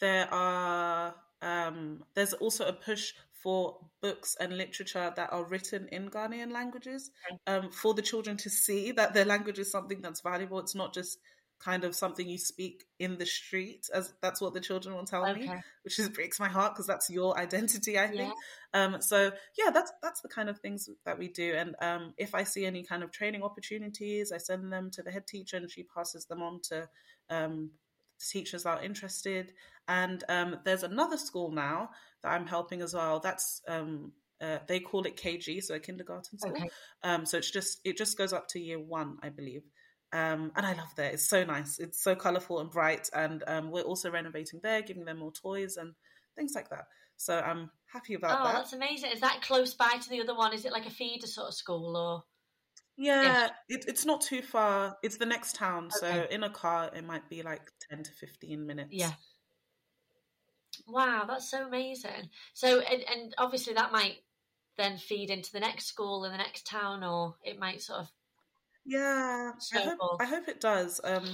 there 0.00 0.32
are 0.32 1.14
um, 1.42 2.04
there's 2.14 2.32
also 2.32 2.66
a 2.66 2.72
push 2.72 3.12
for 3.42 3.78
books 4.02 4.36
and 4.40 4.56
literature 4.56 5.12
that 5.14 5.32
are 5.32 5.44
written 5.44 5.88
in 5.92 6.10
Ghanaian 6.10 6.50
languages 6.50 7.10
um, 7.46 7.70
for 7.70 7.94
the 7.94 8.02
children 8.02 8.36
to 8.38 8.50
see 8.50 8.90
that 8.92 9.14
their 9.14 9.24
language 9.24 9.58
is 9.58 9.70
something 9.70 10.00
that's 10.00 10.20
valuable. 10.20 10.58
It's 10.58 10.74
not 10.74 10.92
just 10.92 11.18
kind 11.58 11.84
of 11.84 11.94
something 11.94 12.28
you 12.28 12.38
speak 12.38 12.84
in 12.98 13.16
the 13.18 13.26
street 13.26 13.88
as 13.94 14.12
that's 14.20 14.40
what 14.40 14.52
the 14.52 14.60
children 14.60 14.94
will 14.94 15.04
tell 15.04 15.26
okay. 15.26 15.40
me 15.40 15.50
which 15.82 15.98
is 15.98 16.08
breaks 16.10 16.38
my 16.38 16.48
heart 16.48 16.74
because 16.74 16.86
that's 16.86 17.08
your 17.08 17.38
identity 17.38 17.98
i 17.98 18.06
think 18.06 18.32
yeah. 18.74 18.84
um 18.84 19.00
so 19.00 19.30
yeah 19.56 19.70
that's 19.70 19.92
that's 20.02 20.20
the 20.20 20.28
kind 20.28 20.48
of 20.48 20.58
things 20.58 20.88
that 21.04 21.18
we 21.18 21.28
do 21.28 21.54
and 21.54 21.74
um 21.80 22.12
if 22.18 22.34
i 22.34 22.42
see 22.42 22.66
any 22.66 22.82
kind 22.82 23.02
of 23.02 23.10
training 23.10 23.42
opportunities 23.42 24.32
i 24.32 24.38
send 24.38 24.72
them 24.72 24.90
to 24.90 25.02
the 25.02 25.10
head 25.10 25.26
teacher 25.26 25.56
and 25.56 25.70
she 25.70 25.82
passes 25.82 26.26
them 26.26 26.42
on 26.42 26.60
to 26.60 26.88
um 27.30 27.70
teachers 28.20 28.64
that 28.64 28.78
are 28.78 28.84
interested 28.84 29.52
and 29.88 30.24
um 30.28 30.56
there's 30.64 30.82
another 30.82 31.16
school 31.16 31.50
now 31.50 31.88
that 32.22 32.32
i'm 32.32 32.46
helping 32.46 32.82
as 32.82 32.92
well 32.92 33.18
that's 33.18 33.62
um 33.66 34.12
uh, 34.40 34.58
they 34.66 34.80
call 34.80 35.06
it 35.06 35.16
KG, 35.16 35.62
so 35.62 35.74
a 35.74 35.80
kindergarten 35.80 36.38
school. 36.38 36.52
Okay. 36.52 36.68
Um, 37.02 37.24
so 37.24 37.38
it's 37.38 37.50
just 37.50 37.80
it 37.84 37.96
just 37.96 38.18
goes 38.18 38.32
up 38.32 38.48
to 38.48 38.60
year 38.60 38.78
one, 38.78 39.16
I 39.22 39.30
believe. 39.30 39.62
Um, 40.12 40.52
and 40.56 40.64
I 40.64 40.72
love 40.72 40.94
that. 40.96 41.14
It's 41.14 41.28
so 41.28 41.44
nice. 41.44 41.78
It's 41.78 42.02
so 42.02 42.14
colourful 42.14 42.60
and 42.60 42.70
bright. 42.70 43.10
And 43.12 43.42
um, 43.46 43.70
we're 43.70 43.82
also 43.82 44.10
renovating 44.10 44.60
there, 44.62 44.82
giving 44.82 45.04
them 45.04 45.18
more 45.18 45.32
toys 45.32 45.76
and 45.76 45.92
things 46.36 46.52
like 46.54 46.70
that. 46.70 46.86
So 47.16 47.38
I'm 47.38 47.70
happy 47.92 48.14
about 48.14 48.40
oh, 48.40 48.44
that. 48.44 48.54
Oh, 48.54 48.58
that's 48.58 48.72
amazing. 48.72 49.10
Is 49.12 49.20
that 49.20 49.42
close 49.42 49.74
by 49.74 49.96
to 50.00 50.08
the 50.10 50.20
other 50.20 50.34
one? 50.34 50.52
Is 50.52 50.64
it 50.64 50.72
like 50.72 50.86
a 50.86 50.90
feeder 50.90 51.26
sort 51.26 51.48
of 51.48 51.54
school 51.54 51.96
or? 51.96 52.24
Yeah, 52.98 53.50
it, 53.68 53.84
it's 53.88 54.06
not 54.06 54.22
too 54.22 54.40
far. 54.40 54.96
It's 55.02 55.18
the 55.18 55.26
next 55.26 55.56
town. 55.56 55.90
Okay. 56.02 56.12
So 56.14 56.26
in 56.30 56.44
a 56.44 56.50
car, 56.50 56.90
it 56.94 57.04
might 57.04 57.28
be 57.28 57.42
like 57.42 57.70
10 57.90 58.04
to 58.04 58.10
15 58.10 58.66
minutes. 58.66 58.88
Yeah. 58.92 59.12
Wow, 60.86 61.24
that's 61.26 61.50
so 61.50 61.66
amazing. 61.66 62.30
So, 62.54 62.80
and, 62.80 63.02
and 63.10 63.34
obviously 63.38 63.74
that 63.74 63.92
might 63.92 64.16
then 64.78 64.98
feed 64.98 65.30
into 65.30 65.52
the 65.52 65.60
next 65.60 65.86
school 65.86 66.24
in 66.24 66.32
the 66.32 66.38
next 66.38 66.66
town, 66.66 67.02
or 67.02 67.36
it 67.42 67.58
might 67.58 67.82
sort 67.82 68.00
of 68.00 68.10
yeah, 68.86 69.52
I 69.74 69.78
hope, 69.80 69.98
I 70.20 70.24
hope 70.24 70.48
it 70.48 70.60
does. 70.60 71.00
Um, 71.02 71.24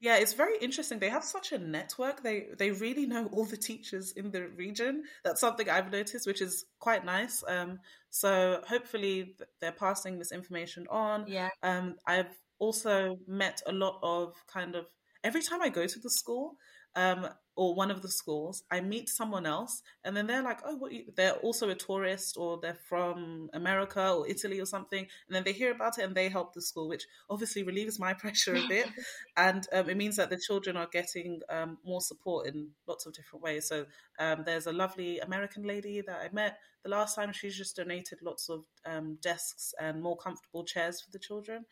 yeah, 0.00 0.16
it's 0.16 0.34
very 0.34 0.58
interesting. 0.60 0.98
They 0.98 1.08
have 1.08 1.24
such 1.24 1.52
a 1.52 1.58
network. 1.58 2.22
They 2.22 2.48
they 2.58 2.70
really 2.70 3.06
know 3.06 3.28
all 3.32 3.44
the 3.44 3.56
teachers 3.56 4.12
in 4.12 4.30
the 4.30 4.48
region. 4.48 5.04
That's 5.24 5.40
something 5.40 5.68
I've 5.70 5.90
noticed, 5.90 6.26
which 6.26 6.42
is 6.42 6.64
quite 6.80 7.04
nice. 7.04 7.42
Um, 7.48 7.78
so 8.10 8.60
hopefully 8.66 9.36
they're 9.60 9.72
passing 9.72 10.18
this 10.18 10.32
information 10.32 10.86
on. 10.90 11.26
Yeah. 11.26 11.48
Um, 11.62 11.96
I've 12.06 12.34
also 12.58 13.18
met 13.26 13.62
a 13.66 13.72
lot 13.72 13.98
of 14.02 14.34
kind 14.46 14.74
of 14.74 14.86
every 15.24 15.42
time 15.42 15.62
I 15.62 15.70
go 15.70 15.86
to 15.86 15.98
the 15.98 16.10
school, 16.10 16.56
um, 16.94 17.28
or 17.56 17.74
one 17.74 17.90
of 17.90 18.02
the 18.02 18.08
schools, 18.08 18.62
I 18.70 18.80
meet 18.80 19.08
someone 19.08 19.46
else, 19.46 19.82
and 20.04 20.16
then 20.16 20.26
they're 20.26 20.42
like, 20.42 20.60
"Oh, 20.64 20.88
you, 20.88 21.04
they're 21.16 21.36
also 21.36 21.68
a 21.70 21.74
tourist, 21.74 22.36
or 22.36 22.58
they're 22.60 22.78
from 22.88 23.48
America 23.54 24.12
or 24.12 24.28
Italy 24.28 24.60
or 24.60 24.66
something," 24.66 25.00
and 25.00 25.34
then 25.34 25.42
they 25.42 25.52
hear 25.52 25.72
about 25.72 25.98
it 25.98 26.02
and 26.02 26.14
they 26.14 26.28
help 26.28 26.52
the 26.52 26.60
school, 26.60 26.88
which 26.88 27.06
obviously 27.30 27.62
relieves 27.62 27.98
my 27.98 28.12
pressure 28.22 28.56
a 28.56 28.68
bit, 28.68 28.88
and 29.36 29.66
um, 29.72 29.88
it 29.88 29.96
means 29.96 30.16
that 30.16 30.30
the 30.30 30.38
children 30.38 30.76
are 30.76 30.88
getting 30.92 31.40
um, 31.48 31.78
more 31.84 32.00
support 32.00 32.46
in 32.46 32.70
lots 32.86 33.06
of 33.06 33.14
different 33.14 33.42
ways. 33.42 33.66
So 33.68 33.86
um, 34.18 34.42
there's 34.44 34.66
a 34.66 34.72
lovely 34.72 35.18
American 35.20 35.64
lady 35.64 36.02
that 36.06 36.20
I 36.22 36.28
met 36.32 36.58
the 36.84 36.90
last 36.90 37.16
time. 37.16 37.32
She's 37.32 37.56
just 37.56 37.76
donated 37.76 38.20
lots 38.22 38.48
of 38.48 38.64
um, 38.84 39.18
desks 39.22 39.74
and 39.80 40.02
more 40.02 40.16
comfortable 40.16 40.64
chairs 40.64 41.00
for 41.00 41.10
the 41.10 41.18
children, 41.18 41.64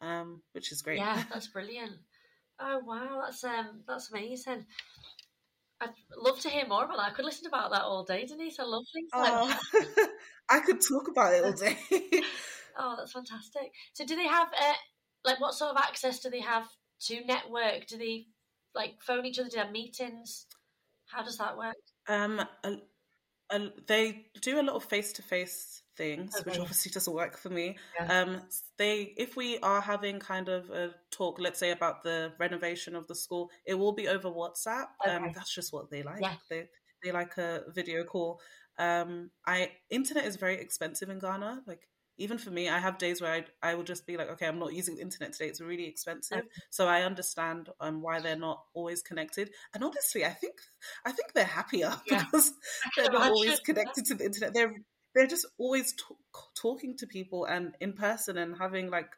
um, 0.00 0.42
which 0.52 0.72
is 0.72 0.82
great. 0.82 0.98
Yeah, 0.98 1.22
that's 1.32 1.48
brilliant. 1.48 1.96
Oh 2.60 2.80
wow, 2.84 3.22
that's 3.24 3.42
um, 3.44 3.82
that's 3.88 4.10
amazing. 4.12 4.66
I'd 5.82 5.90
love 6.16 6.38
to 6.40 6.48
hear 6.48 6.66
more 6.66 6.84
about 6.84 6.96
that. 6.98 7.10
I 7.10 7.10
could 7.10 7.24
listen 7.24 7.46
about 7.46 7.72
that 7.72 7.82
all 7.82 8.04
day, 8.04 8.24
Denise. 8.24 8.60
I 8.60 8.64
love 8.64 8.84
things 8.92 9.10
like 9.12 9.32
oh, 9.34 9.58
that. 9.72 10.08
I 10.48 10.60
could 10.60 10.80
talk 10.80 11.08
about 11.08 11.34
it 11.34 11.44
all 11.44 11.52
day. 11.52 11.76
oh, 12.78 12.94
that's 12.96 13.12
fantastic. 13.12 13.72
So, 13.92 14.06
do 14.06 14.14
they 14.14 14.28
have 14.28 14.48
uh, 14.48 14.74
like 15.24 15.40
what 15.40 15.54
sort 15.54 15.72
of 15.72 15.76
access 15.78 16.20
do 16.20 16.30
they 16.30 16.40
have 16.40 16.68
to 17.06 17.24
network? 17.24 17.86
Do 17.88 17.98
they 17.98 18.26
like 18.74 19.02
phone 19.02 19.26
each 19.26 19.40
other? 19.40 19.48
Do 19.48 19.56
they 19.56 19.62
have 19.62 19.72
meetings? 19.72 20.46
How 21.06 21.24
does 21.24 21.38
that 21.38 21.56
work? 21.56 21.74
Um, 22.08 22.40
they 23.86 24.26
do 24.40 24.60
a 24.60 24.62
lot 24.62 24.76
of 24.76 24.84
face 24.84 25.12
to 25.14 25.22
face 25.22 25.82
things, 25.96 26.34
okay. 26.36 26.50
which 26.50 26.58
obviously 26.58 26.90
doesn't 26.90 27.12
work 27.12 27.36
for 27.36 27.50
me. 27.50 27.76
Yeah. 28.00 28.20
Um, 28.20 28.42
they, 28.78 29.12
if 29.16 29.36
we 29.36 29.58
are 29.58 29.80
having 29.80 30.18
kind 30.18 30.48
of 30.48 30.70
a 30.70 30.94
talk, 31.10 31.38
let's 31.38 31.58
say 31.58 31.70
about 31.70 32.02
the 32.02 32.32
renovation 32.38 32.96
of 32.96 33.06
the 33.06 33.14
school, 33.14 33.50
it 33.66 33.74
will 33.74 33.92
be 33.92 34.08
over 34.08 34.28
WhatsApp. 34.28 34.86
Um, 35.06 35.16
okay. 35.16 35.16
Um, 35.16 35.32
that's 35.34 35.54
just 35.54 35.72
what 35.72 35.90
they 35.90 36.02
like. 36.02 36.22
Yeah. 36.22 36.34
They 36.50 36.68
they 37.02 37.12
like 37.12 37.36
a 37.38 37.62
video 37.74 38.04
call. 38.04 38.40
Um, 38.78 39.30
I 39.46 39.72
internet 39.90 40.24
is 40.24 40.36
very 40.36 40.60
expensive 40.60 41.10
in 41.10 41.18
Ghana. 41.18 41.62
Like 41.66 41.88
even 42.18 42.38
for 42.38 42.50
me, 42.50 42.68
I 42.68 42.78
have 42.78 42.98
days 42.98 43.20
where 43.20 43.32
I, 43.32 43.44
I 43.62 43.74
will 43.74 43.84
just 43.84 44.06
be 44.06 44.16
like, 44.16 44.28
okay, 44.30 44.46
I'm 44.46 44.58
not 44.58 44.74
using 44.74 44.96
the 44.96 45.02
internet 45.02 45.32
today. 45.32 45.48
It's 45.48 45.60
really 45.60 45.86
expensive. 45.86 46.42
So 46.70 46.86
I 46.86 47.02
understand 47.02 47.70
um, 47.80 48.02
why 48.02 48.20
they're 48.20 48.36
not 48.36 48.62
always 48.74 49.02
connected. 49.02 49.50
And 49.74 49.82
honestly, 49.82 50.24
I 50.24 50.30
think 50.30 50.54
I 51.04 51.12
think 51.12 51.32
they're 51.32 51.44
happier 51.44 51.92
yeah. 52.10 52.24
because 52.24 52.52
they're 52.96 53.10
not 53.10 53.30
always 53.30 53.60
connected 53.60 54.04
to 54.06 54.14
the 54.14 54.24
internet. 54.24 54.54
They're 54.54 54.74
they're 55.14 55.26
just 55.26 55.46
always 55.58 55.92
t- 55.92 56.14
talking 56.54 56.96
to 56.98 57.06
people 57.06 57.44
and 57.44 57.74
in 57.80 57.92
person 57.92 58.38
and 58.38 58.56
having 58.56 58.90
like 58.90 59.10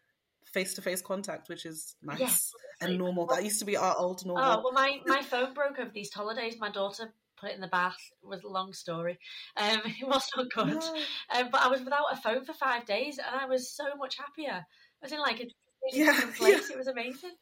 face 0.53 0.75
to 0.75 0.83
face 0.83 1.03
contact, 1.03 1.49
which 1.49 1.67
is 1.67 1.97
nice 2.03 2.21
yes, 2.21 2.53
and 2.81 2.99
normal. 2.99 3.27
That 3.27 3.45
used 3.45 3.59
to 3.59 3.65
be 3.65 3.77
our 3.77 3.97
old 3.97 4.25
normal. 4.25 4.45
Oh 4.45 4.61
well, 4.65 4.73
my 4.73 5.01
my 5.07 5.23
phone 5.31 5.53
broke 5.53 5.79
over 5.79 5.91
these 5.93 6.13
holidays. 6.13 6.57
My 6.59 6.71
daughter 6.71 7.13
put 7.45 7.53
it 7.53 7.57
in 7.57 7.61
the 7.61 7.69
bath. 7.69 7.99
It 8.23 8.29
was 8.29 8.43
a 8.43 8.49
long 8.49 8.73
story. 8.73 9.19
Um, 9.57 9.81
it 9.85 10.07
was 10.07 10.29
not 10.37 10.47
good. 10.55 10.81
No. 10.81 10.97
Um, 11.35 11.49
but 11.53 11.61
I 11.61 11.69
was 11.69 11.81
without 11.81 12.13
a 12.13 12.17
phone 12.17 12.45
for 12.45 12.55
five 12.55 12.87
days, 12.87 13.19
and 13.19 13.41
I 13.41 13.47
was 13.47 13.71
so 13.71 13.85
much 13.97 14.17
happier. 14.17 14.65
I 14.65 15.03
was 15.03 15.13
in 15.13 15.21
like 15.21 15.41
a 15.41 15.47
yeah, 15.93 16.19
place. 16.37 16.69
Yeah. 16.69 16.75
It 16.75 16.79
was 16.79 16.89
amazing. 16.89 17.33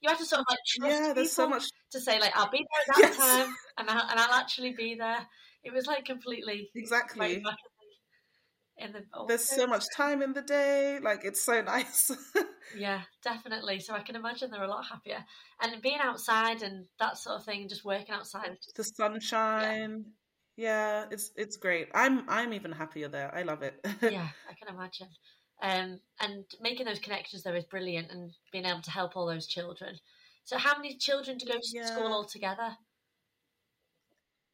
You 0.00 0.08
have 0.08 0.18
to 0.18 0.24
sort 0.24 0.40
of 0.40 0.46
like 0.48 0.58
trust 0.66 1.02
yeah, 1.02 1.12
there's 1.12 1.32
so 1.32 1.46
much 1.46 1.64
to 1.92 2.00
say 2.00 2.18
like 2.18 2.34
I'll 2.34 2.50
be 2.50 2.64
there 2.64 2.94
at 2.94 3.00
that 3.02 3.08
yes. 3.08 3.16
time, 3.18 3.54
and 3.76 3.90
I'll, 3.90 4.10
and 4.10 4.18
I'll 4.18 4.40
actually 4.40 4.72
be 4.72 4.94
there. 4.94 5.26
It 5.62 5.74
was 5.74 5.86
like 5.86 6.06
completely 6.06 6.70
exactly. 6.74 7.42
In 8.80 8.92
the 8.92 9.04
there's 9.28 9.44
so 9.44 9.66
much 9.66 9.84
time 9.96 10.22
in 10.22 10.32
the 10.32 10.42
day. 10.42 10.98
Like 11.02 11.24
it's 11.24 11.42
so 11.42 11.60
nice. 11.66 12.10
yeah, 12.76 13.02
definitely. 13.22 13.80
So 13.80 13.94
I 13.94 14.00
can 14.00 14.16
imagine 14.16 14.50
they're 14.50 14.62
a 14.62 14.68
lot 14.68 14.86
happier, 14.86 15.24
and 15.60 15.82
being 15.82 15.98
outside 16.00 16.62
and 16.62 16.86
that 16.98 17.18
sort 17.18 17.36
of 17.36 17.44
thing, 17.44 17.68
just 17.68 17.84
working 17.84 18.14
outside, 18.14 18.56
the 18.76 18.84
sunshine. 18.84 20.04
Yeah. 20.56 21.02
yeah, 21.02 21.04
it's 21.10 21.30
it's 21.36 21.56
great. 21.56 21.88
I'm 21.94 22.28
I'm 22.28 22.52
even 22.52 22.72
happier 22.72 23.08
there. 23.08 23.34
I 23.34 23.42
love 23.42 23.62
it. 23.62 23.74
yeah, 24.02 24.28
I 24.48 24.54
can 24.54 24.74
imagine. 24.74 25.08
Um, 25.62 26.00
and 26.20 26.44
making 26.60 26.86
those 26.86 27.00
connections 27.00 27.42
though 27.42 27.54
is 27.54 27.64
brilliant, 27.64 28.10
and 28.10 28.32
being 28.52 28.64
able 28.64 28.82
to 28.82 28.90
help 28.90 29.16
all 29.16 29.26
those 29.26 29.46
children. 29.46 29.96
So, 30.44 30.58
how 30.58 30.76
many 30.76 30.96
children 30.96 31.36
do 31.36 31.46
go 31.46 31.52
to 31.52 31.60
yeah. 31.72 31.84
school 31.84 32.12
altogether? 32.12 32.76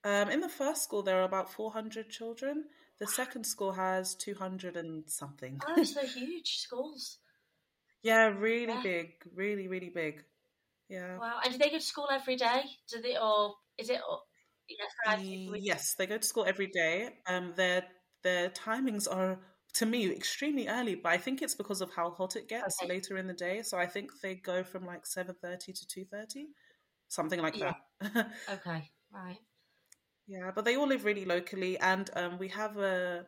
Um, 0.04 0.30
in 0.30 0.40
the 0.40 0.48
first 0.48 0.84
school, 0.84 1.02
there 1.02 1.18
are 1.20 1.24
about 1.24 1.50
400 1.50 2.08
children. 2.10 2.66
The 2.98 3.06
second 3.06 3.44
school 3.44 3.72
has 3.72 4.14
200 4.14 4.76
and 4.76 5.04
something. 5.06 5.60
Oh, 5.68 5.82
so 5.82 6.00
huge 6.06 6.58
schools. 6.58 7.18
Yeah, 8.02 8.28
really 8.28 8.72
yeah. 8.72 8.82
big, 8.82 9.08
really, 9.34 9.68
really 9.68 9.90
big. 9.90 10.22
Yeah. 10.88 11.18
Wow. 11.18 11.40
And 11.44 11.52
do 11.52 11.58
they 11.58 11.70
go 11.70 11.78
to 11.78 11.82
school 11.82 12.08
every 12.10 12.36
day? 12.36 12.62
Do 12.90 13.02
they, 13.02 13.18
or 13.18 13.54
is 13.78 13.90
it? 13.90 14.00
yes, 14.68 15.20
yes, 15.60 15.94
they 15.94 16.06
go 16.06 16.18
to 16.18 16.26
school 16.26 16.44
every 16.46 16.68
day. 16.68 17.10
Um, 17.26 17.52
their 17.56 17.84
their 18.22 18.50
timings 18.50 19.06
are 19.10 19.38
to 19.74 19.86
me 19.86 20.10
extremely 20.10 20.68
early, 20.68 20.94
but 20.94 21.12
I 21.12 21.18
think 21.18 21.42
it's 21.42 21.54
because 21.54 21.80
of 21.80 21.90
how 21.94 22.10
hot 22.10 22.36
it 22.36 22.48
gets 22.48 22.76
okay. 22.82 22.92
later 22.92 23.16
in 23.16 23.26
the 23.26 23.34
day. 23.34 23.62
So 23.62 23.78
I 23.78 23.86
think 23.86 24.10
they 24.22 24.34
go 24.36 24.64
from 24.64 24.86
like 24.86 25.06
seven 25.06 25.34
thirty 25.40 25.72
to 25.72 25.86
two 25.86 26.04
thirty, 26.04 26.46
something 27.08 27.40
like 27.40 27.56
yeah. 27.56 27.74
that. 28.00 28.30
okay, 28.52 28.90
right. 29.12 29.38
Yeah, 30.26 30.50
but 30.54 30.64
they 30.64 30.76
all 30.76 30.88
live 30.88 31.04
really 31.04 31.24
locally, 31.24 31.78
and 31.78 32.10
um, 32.14 32.38
we 32.38 32.48
have 32.48 32.76
a 32.78 33.26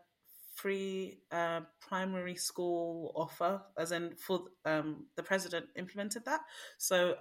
free 0.54 1.20
uh, 1.30 1.60
primary 1.80 2.34
school 2.34 3.12
offer, 3.14 3.62
as 3.78 3.92
in 3.92 4.16
for 4.16 4.40
um, 4.64 5.06
the 5.16 5.22
president 5.22 5.66
implemented 5.76 6.24
that. 6.24 6.40
So 6.78 7.14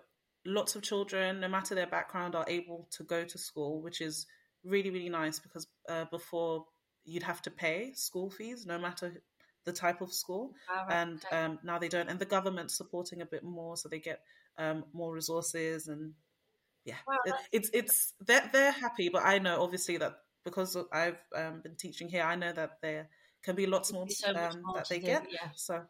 lots 0.46 0.76
of 0.76 0.82
children, 0.82 1.40
no 1.40 1.48
matter 1.48 1.76
their 1.76 1.88
background, 1.88 2.34
are 2.34 2.46
able 2.48 2.88
to 2.92 3.04
go 3.04 3.24
to 3.24 3.38
school, 3.38 3.82
which 3.82 4.02
is 4.02 4.26
really 4.64 4.90
really 4.90 5.10
nice 5.10 5.40
because 5.40 5.68
uh, 5.90 6.06
before 6.12 6.66
you'd 7.06 7.24
have 7.24 7.42
to 7.42 7.52
pay 7.52 7.94
school 7.94 8.30
fees 8.30 8.66
no 8.66 8.78
matter 8.78 9.22
the 9.66 9.72
type 9.72 10.02
of 10.02 10.14
school 10.14 10.54
oh, 10.70 10.86
right. 10.88 10.96
and 10.96 11.24
um, 11.32 11.60
now 11.64 11.78
they 11.78 11.88
don't 11.88 12.10
and 12.10 12.20
the 12.20 12.26
government's 12.26 12.76
supporting 12.76 13.22
a 13.22 13.26
bit 13.26 13.44
more 13.44 13.76
so 13.78 13.90
they 13.90 14.00
get 14.00 14.22
um, 14.58 14.84
more 14.94 15.14
resources 15.14 15.88
and 15.88 16.14
yeah 16.88 16.96
wow, 17.08 17.18
it's 17.52 17.70
it's 17.74 18.14
they're, 18.26 18.50
they're 18.54 18.72
happy 18.72 19.10
but 19.10 19.22
i 19.26 19.38
know 19.38 19.62
obviously 19.62 19.98
that 19.98 20.20
because 20.44 20.78
i've 20.94 21.22
um, 21.36 21.60
been 21.62 21.76
teaching 21.76 22.08
here 22.08 22.24
i 22.24 22.36
know 22.36 22.54
that 22.54 22.78
there 22.82 23.10
can 23.44 23.56
be 23.56 23.68
lots 23.68 23.94
more, 23.94 24.08
so 24.10 24.30
um, 24.30 24.62
more 24.64 24.78
that 24.78 24.90
they 24.90 25.00
do, 25.00 25.06
get 25.06 25.28
yeah. 25.30 25.50
so 25.56 25.82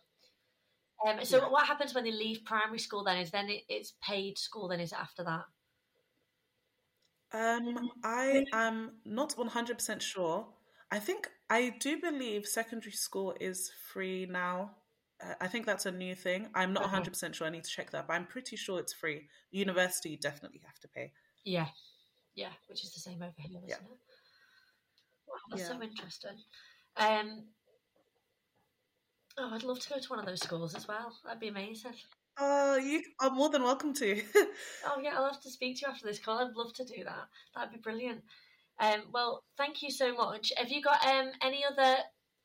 um, 1.08 1.24
so 1.24 1.38
yeah. 1.38 1.50
what 1.50 1.68
happens 1.68 1.94
when 1.94 2.04
they 2.04 2.12
leave 2.12 2.44
primary 2.44 2.80
school 2.80 3.04
then 3.04 3.18
is 3.18 3.30
then 3.30 3.48
it, 3.50 3.62
it's 3.70 3.94
paid 4.02 4.38
school 4.38 4.68
then 4.68 4.80
is 4.80 4.92
after 4.92 5.24
that 5.24 5.44
um, 7.34 7.90
I 8.04 8.46
am 8.54 8.92
not 9.06 9.36
100% 9.36 10.02
sure. 10.02 10.48
I 10.92 11.00
think 11.00 11.30
I 11.50 11.76
do 11.80 12.00
believe 12.00 12.46
secondary 12.46 12.94
school 12.94 13.36
is 13.40 13.72
free 13.92 14.26
now. 14.30 14.72
Uh, 15.24 15.34
I 15.42 15.48
think 15.48 15.66
that's 15.66 15.86
a 15.86 15.92
new 15.92 16.16
thing. 16.16 16.48
I'm 16.54 16.74
not 16.74 16.84
100 16.84 17.12
percent 17.12 17.36
sure. 17.36 17.48
I 17.48 17.50
need 17.50 17.64
to 17.64 17.70
check 17.70 17.92
that, 17.92 18.08
but 18.08 18.14
I'm 18.14 18.26
pretty 18.26 18.56
sure 18.56 18.80
it's 18.80 18.94
free. 18.94 19.28
University 19.52 20.10
you 20.10 20.18
definitely 20.18 20.62
have 20.66 20.80
to 20.80 20.88
pay. 20.88 21.12
Yeah, 21.44 21.68
yeah, 22.36 22.50
which 22.68 22.84
is 22.84 22.94
the 22.94 23.00
same 23.00 23.22
over 23.22 23.34
here, 23.38 23.58
isn't 23.58 23.68
yeah. 23.68 23.76
it? 23.76 23.82
Wow, 25.28 25.36
that's 25.50 25.64
yeah. 25.64 25.68
so 25.70 25.82
interesting. 25.82 26.38
Um, 26.96 27.44
oh, 29.38 29.52
I'd 29.54 29.64
love 29.64 29.80
to 29.80 29.90
go 29.90 30.00
to 30.00 30.10
one 30.10 30.20
of 30.20 30.26
those 30.26 30.42
schools 30.42 30.76
as 30.76 30.88
well. 30.88 31.14
That'd 31.26 31.40
be 31.40 31.48
amazing. 31.48 31.94
Oh, 32.40 32.78
you 32.78 33.02
are 33.20 33.32
more 33.32 33.50
than 33.50 33.64
welcome 33.64 33.94
to. 33.96 34.22
oh 34.86 35.00
yeah, 35.02 35.16
I'll 35.16 35.26
have 35.26 35.42
to 35.42 35.50
speak 35.50 35.78
to 35.78 35.88
you 35.88 35.92
after 35.92 36.06
this 36.06 36.20
call. 36.20 36.38
I'd 36.38 36.56
love 36.56 36.74
to 36.76 36.86
do 36.86 37.04
that. 37.04 37.28
That'd 37.56 37.74
be 37.74 37.80
brilliant. 37.80 38.22
Um, 38.80 39.02
well, 39.12 39.44
thank 39.58 39.82
you 39.82 39.90
so 39.90 40.14
much. 40.14 40.54
Have 40.58 40.70
you 40.70 40.82
got 40.82 41.04
um, 41.06 41.32
any 41.42 41.64
other 41.66 41.98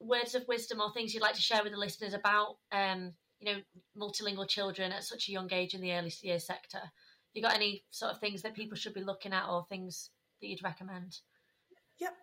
words 0.03 0.35
of 0.35 0.47
wisdom 0.49 0.81
or 0.81 0.93
things 0.93 1.15
you'd 1.15 1.23
like 1.23 1.35
to 1.35 1.41
share 1.41 1.63
with 1.63 1.73
the 1.73 1.79
listeners 1.79 2.15
about, 2.15 2.57
um, 2.73 3.13
you 3.41 3.53
know, 3.53 3.61
multilingual 3.97 4.49
children 4.49 4.93
at 4.93 5.05
such 5.05 5.29
a 5.29 5.33
young 5.33 5.53
age 5.53 5.75
in 5.75 5.81
the 5.81 5.93
early 5.93 6.13
years 6.23 6.47
sector? 6.47 6.79
Have 6.79 7.35
you 7.35 7.43
got 7.43 7.55
any 7.55 7.85
sort 7.91 8.13
of 8.13 8.21
things 8.21 8.43
that 8.43 8.55
people 8.55 8.77
should 8.77 8.95
be 8.95 9.03
looking 9.03 9.33
at 9.33 9.49
or 9.49 9.65
things 9.69 10.11
that 10.41 10.49
you'd 10.49 10.63
recommend? 10.63 11.19
Yep. 11.99 12.15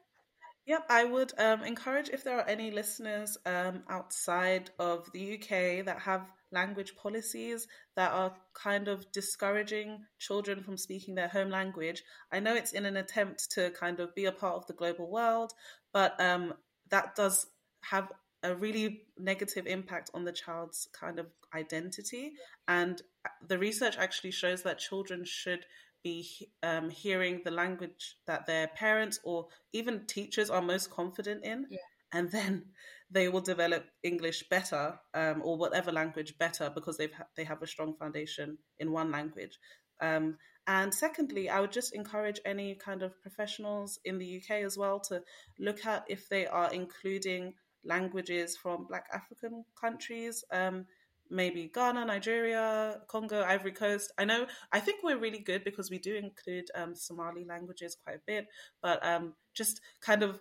Yep, 0.66 0.86
I 0.90 1.04
would 1.04 1.34
um, 1.40 1.64
encourage 1.64 2.10
if 2.10 2.24
there 2.24 2.38
are 2.38 2.48
any 2.48 2.70
listeners 2.70 3.38
um, 3.46 3.82
outside 3.90 4.70
of 4.78 5.12
the 5.14 5.34
UK 5.34 5.86
that 5.86 6.00
have 6.00 6.32
language 6.52 6.96
policies 6.96 7.68
that 7.96 8.12
are 8.12 8.36
kind 8.54 8.88
of 8.88 9.12
discouraging 9.12 10.04
children 10.20 10.62
from 10.62 10.78
speaking 10.78 11.16
their 11.16 11.28
home 11.28 11.50
language. 11.50 12.04
I 12.32 12.40
know 12.40 12.56
it's 12.56 12.74
in 12.74 12.86
an 12.86 12.98
attempt 12.98 13.52
to 13.52 13.72
kind 13.72 14.00
of 14.00 14.14
be 14.14 14.26
a 14.26 14.32
part 14.32 14.56
of 14.56 14.68
the 14.68 14.74
global 14.74 15.10
world, 15.10 15.54
but 15.92 16.20
um, 16.22 16.54
that 16.90 17.16
does 17.16 17.48
have 17.82 18.12
a 18.44 18.56
really 18.56 19.04
negative 19.18 19.68
impact 19.68 20.10
on 20.14 20.24
the 20.24 20.32
child's 20.32 20.88
kind 20.98 21.20
of 21.20 21.28
identity. 21.54 22.34
And 22.68 23.02
the 23.46 23.58
research 23.58 23.98
actually 23.98 24.32
shows 24.32 24.64
that 24.64 24.80
children 24.80 25.24
should 25.26 25.66
be 26.04 26.50
um, 26.64 26.90
hearing 26.90 27.42
the 27.44 27.52
language 27.52 28.16
that 28.26 28.48
their 28.48 28.68
parents 28.68 29.20
or 29.24 29.48
even 29.74 30.06
teachers 30.06 30.50
are 30.50 30.62
most 30.62 30.90
confident 30.90 31.44
in. 31.44 31.66
Yeah. 31.70 31.80
And 32.12 32.32
then 32.32 32.66
they 33.12 33.28
will 33.28 33.42
develop 33.42 33.86
English 34.04 34.48
better 34.50 35.00
um, 35.14 35.42
or 35.44 35.58
whatever 35.58 35.92
language 35.92 36.38
better 36.38 36.72
because 36.74 36.98
they've 36.98 37.14
ha- 37.14 37.28
they 37.36 37.44
have 37.44 37.62
a 37.62 37.68
strong 37.68 37.96
foundation 37.96 38.58
in 38.80 38.92
one 38.92 39.12
language. 39.12 39.60
Um, 40.02 40.38
and 40.68 40.94
secondly, 40.94 41.50
I 41.50 41.60
would 41.60 41.72
just 41.72 41.96
encourage 41.96 42.40
any 42.46 42.76
kind 42.76 43.02
of 43.02 43.20
professionals 43.22 44.00
in 44.06 44.20
the 44.20 44.38
UK 44.38 44.64
as 44.64 44.78
well 44.78 45.00
to 45.02 45.24
look 45.60 45.86
at 45.86 46.06
if 46.08 46.30
they 46.30 46.46
are 46.46 46.72
including 46.72 47.56
languages 47.90 48.56
from 48.56 48.86
Black 48.86 49.08
African 49.14 49.66
countries. 49.80 50.46
Um, 50.52 50.86
maybe 51.30 51.70
Ghana, 51.74 52.06
Nigeria, 52.06 53.02
Congo, 53.08 53.44
Ivory 53.44 53.72
Coast. 53.72 54.12
I 54.18 54.26
know, 54.26 54.48
I 54.72 54.80
think 54.80 55.04
we're 55.04 55.20
really 55.20 55.40
good 55.40 55.64
because 55.64 55.92
we 55.92 56.00
do 56.00 56.16
include 56.16 56.70
um, 56.76 56.96
Somali 56.96 57.46
languages 57.46 57.98
quite 58.04 58.18
a 58.18 58.22
bit, 58.26 58.48
but 58.82 59.06
um, 59.06 59.34
just 59.54 59.82
kind 60.02 60.24
of 60.24 60.40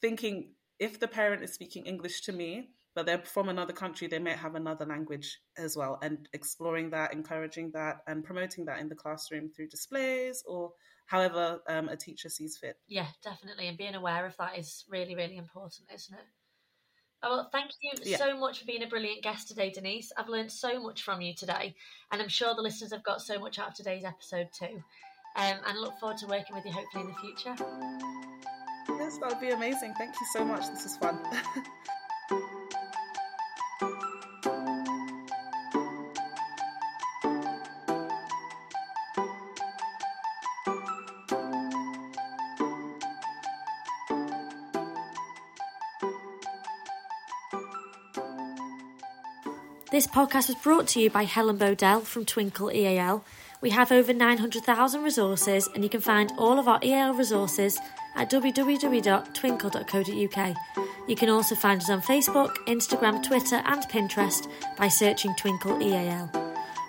thinking 0.00 0.52
if 0.78 0.98
the 0.98 1.08
parent 1.08 1.42
is 1.42 1.52
speaking 1.52 1.84
English 1.84 2.22
to 2.22 2.32
me, 2.32 2.70
but 2.94 3.06
they're 3.06 3.22
from 3.22 3.48
another 3.48 3.72
country, 3.72 4.08
they 4.08 4.18
might 4.18 4.36
have 4.36 4.54
another 4.54 4.86
language 4.86 5.40
as 5.56 5.76
well, 5.76 5.98
and 6.02 6.28
exploring 6.32 6.90
that, 6.90 7.12
encouraging 7.12 7.70
that, 7.72 7.98
and 8.06 8.24
promoting 8.24 8.64
that 8.64 8.80
in 8.80 8.88
the 8.88 8.94
classroom 8.94 9.50
through 9.50 9.68
displays 9.68 10.42
or 10.46 10.72
however 11.06 11.60
um, 11.68 11.88
a 11.88 11.96
teacher 11.96 12.28
sees 12.28 12.56
fit. 12.56 12.76
Yeah, 12.88 13.08
definitely. 13.22 13.68
And 13.68 13.76
being 13.76 13.94
aware 13.94 14.26
of 14.26 14.36
that 14.38 14.58
is 14.58 14.84
really, 14.88 15.14
really 15.14 15.36
important, 15.36 15.88
isn't 15.94 16.16
it? 16.16 16.24
Oh, 17.22 17.36
well, 17.36 17.48
thank 17.52 17.72
you 17.82 17.90
yeah. 18.02 18.16
so 18.16 18.38
much 18.38 18.60
for 18.60 18.64
being 18.64 18.82
a 18.82 18.86
brilliant 18.86 19.22
guest 19.22 19.48
today, 19.48 19.70
Denise. 19.70 20.10
I've 20.16 20.28
learned 20.28 20.50
so 20.50 20.82
much 20.82 21.02
from 21.02 21.20
you 21.20 21.34
today, 21.34 21.74
and 22.10 22.22
I'm 22.22 22.28
sure 22.28 22.54
the 22.54 22.62
listeners 22.62 22.92
have 22.92 23.02
got 23.02 23.20
so 23.20 23.38
much 23.38 23.58
out 23.58 23.68
of 23.68 23.74
today's 23.74 24.04
episode 24.04 24.48
too. 24.52 24.82
Um, 25.36 25.58
and 25.66 25.66
I 25.66 25.76
look 25.76 25.98
forward 25.98 26.18
to 26.18 26.26
working 26.26 26.56
with 26.56 26.64
you 26.64 26.72
hopefully 26.72 27.04
in 27.04 27.10
the 27.10 27.14
future. 27.14 27.54
Yes, 28.88 29.18
that 29.18 29.28
would 29.28 29.40
be 29.40 29.50
amazing. 29.50 29.94
Thank 29.98 30.14
you 30.20 30.26
so 30.32 30.44
much. 30.44 30.68
This 30.70 30.86
is 30.86 30.96
fun. 30.96 31.18
This 50.00 50.06
podcast 50.06 50.48
was 50.48 50.56
brought 50.62 50.88
to 50.88 50.98
you 50.98 51.10
by 51.10 51.24
Helen 51.24 51.58
Bodell 51.58 52.02
from 52.02 52.24
Twinkl 52.24 52.74
EAL. 52.74 53.22
We 53.60 53.68
have 53.68 53.92
over 53.92 54.14
900,000 54.14 55.02
resources, 55.02 55.68
and 55.74 55.84
you 55.84 55.90
can 55.90 56.00
find 56.00 56.32
all 56.38 56.58
of 56.58 56.66
our 56.66 56.80
EAL 56.82 57.12
resources 57.12 57.78
at 58.16 58.30
www.twinkl.co.uk. 58.30 60.56
You 61.06 61.16
can 61.16 61.28
also 61.28 61.54
find 61.54 61.82
us 61.82 61.90
on 61.90 62.00
Facebook, 62.00 62.56
Instagram, 62.66 63.22
Twitter, 63.22 63.56
and 63.56 63.82
Pinterest 63.90 64.50
by 64.78 64.88
searching 64.88 65.34
Twinkl 65.34 65.82
EAL. 65.82 66.28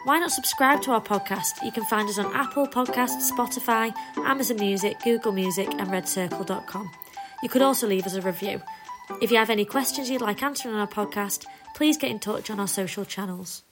Why 0.05 0.17
not 0.17 0.31
subscribe 0.31 0.81
to 0.83 0.91
our 0.91 1.01
podcast? 1.01 1.61
You 1.65 1.73
can 1.73 1.83
find 1.83 2.07
us 2.07 2.17
on 2.17 2.33
Apple 2.33 2.65
Podcasts, 2.65 3.29
Spotify, 3.29 3.93
Amazon 4.19 4.55
Music, 4.55 5.01
Google 5.03 5.33
Music, 5.33 5.67
and 5.67 5.89
RedCircle.com. 5.89 6.89
You 7.43 7.49
could 7.49 7.61
also 7.61 7.87
leave 7.87 8.05
us 8.05 8.15
a 8.15 8.21
review. 8.21 8.61
If 9.19 9.31
you 9.31 9.37
have 9.37 9.49
any 9.49 9.65
questions 9.65 10.09
you'd 10.09 10.21
like 10.21 10.41
answered 10.41 10.69
on 10.69 10.79
our 10.79 10.87
podcast, 10.87 11.45
please 11.73 11.97
get 11.97 12.11
in 12.11 12.19
touch 12.19 12.49
on 12.49 12.59
our 12.59 12.67
social 12.67 13.05
channels. 13.05 13.63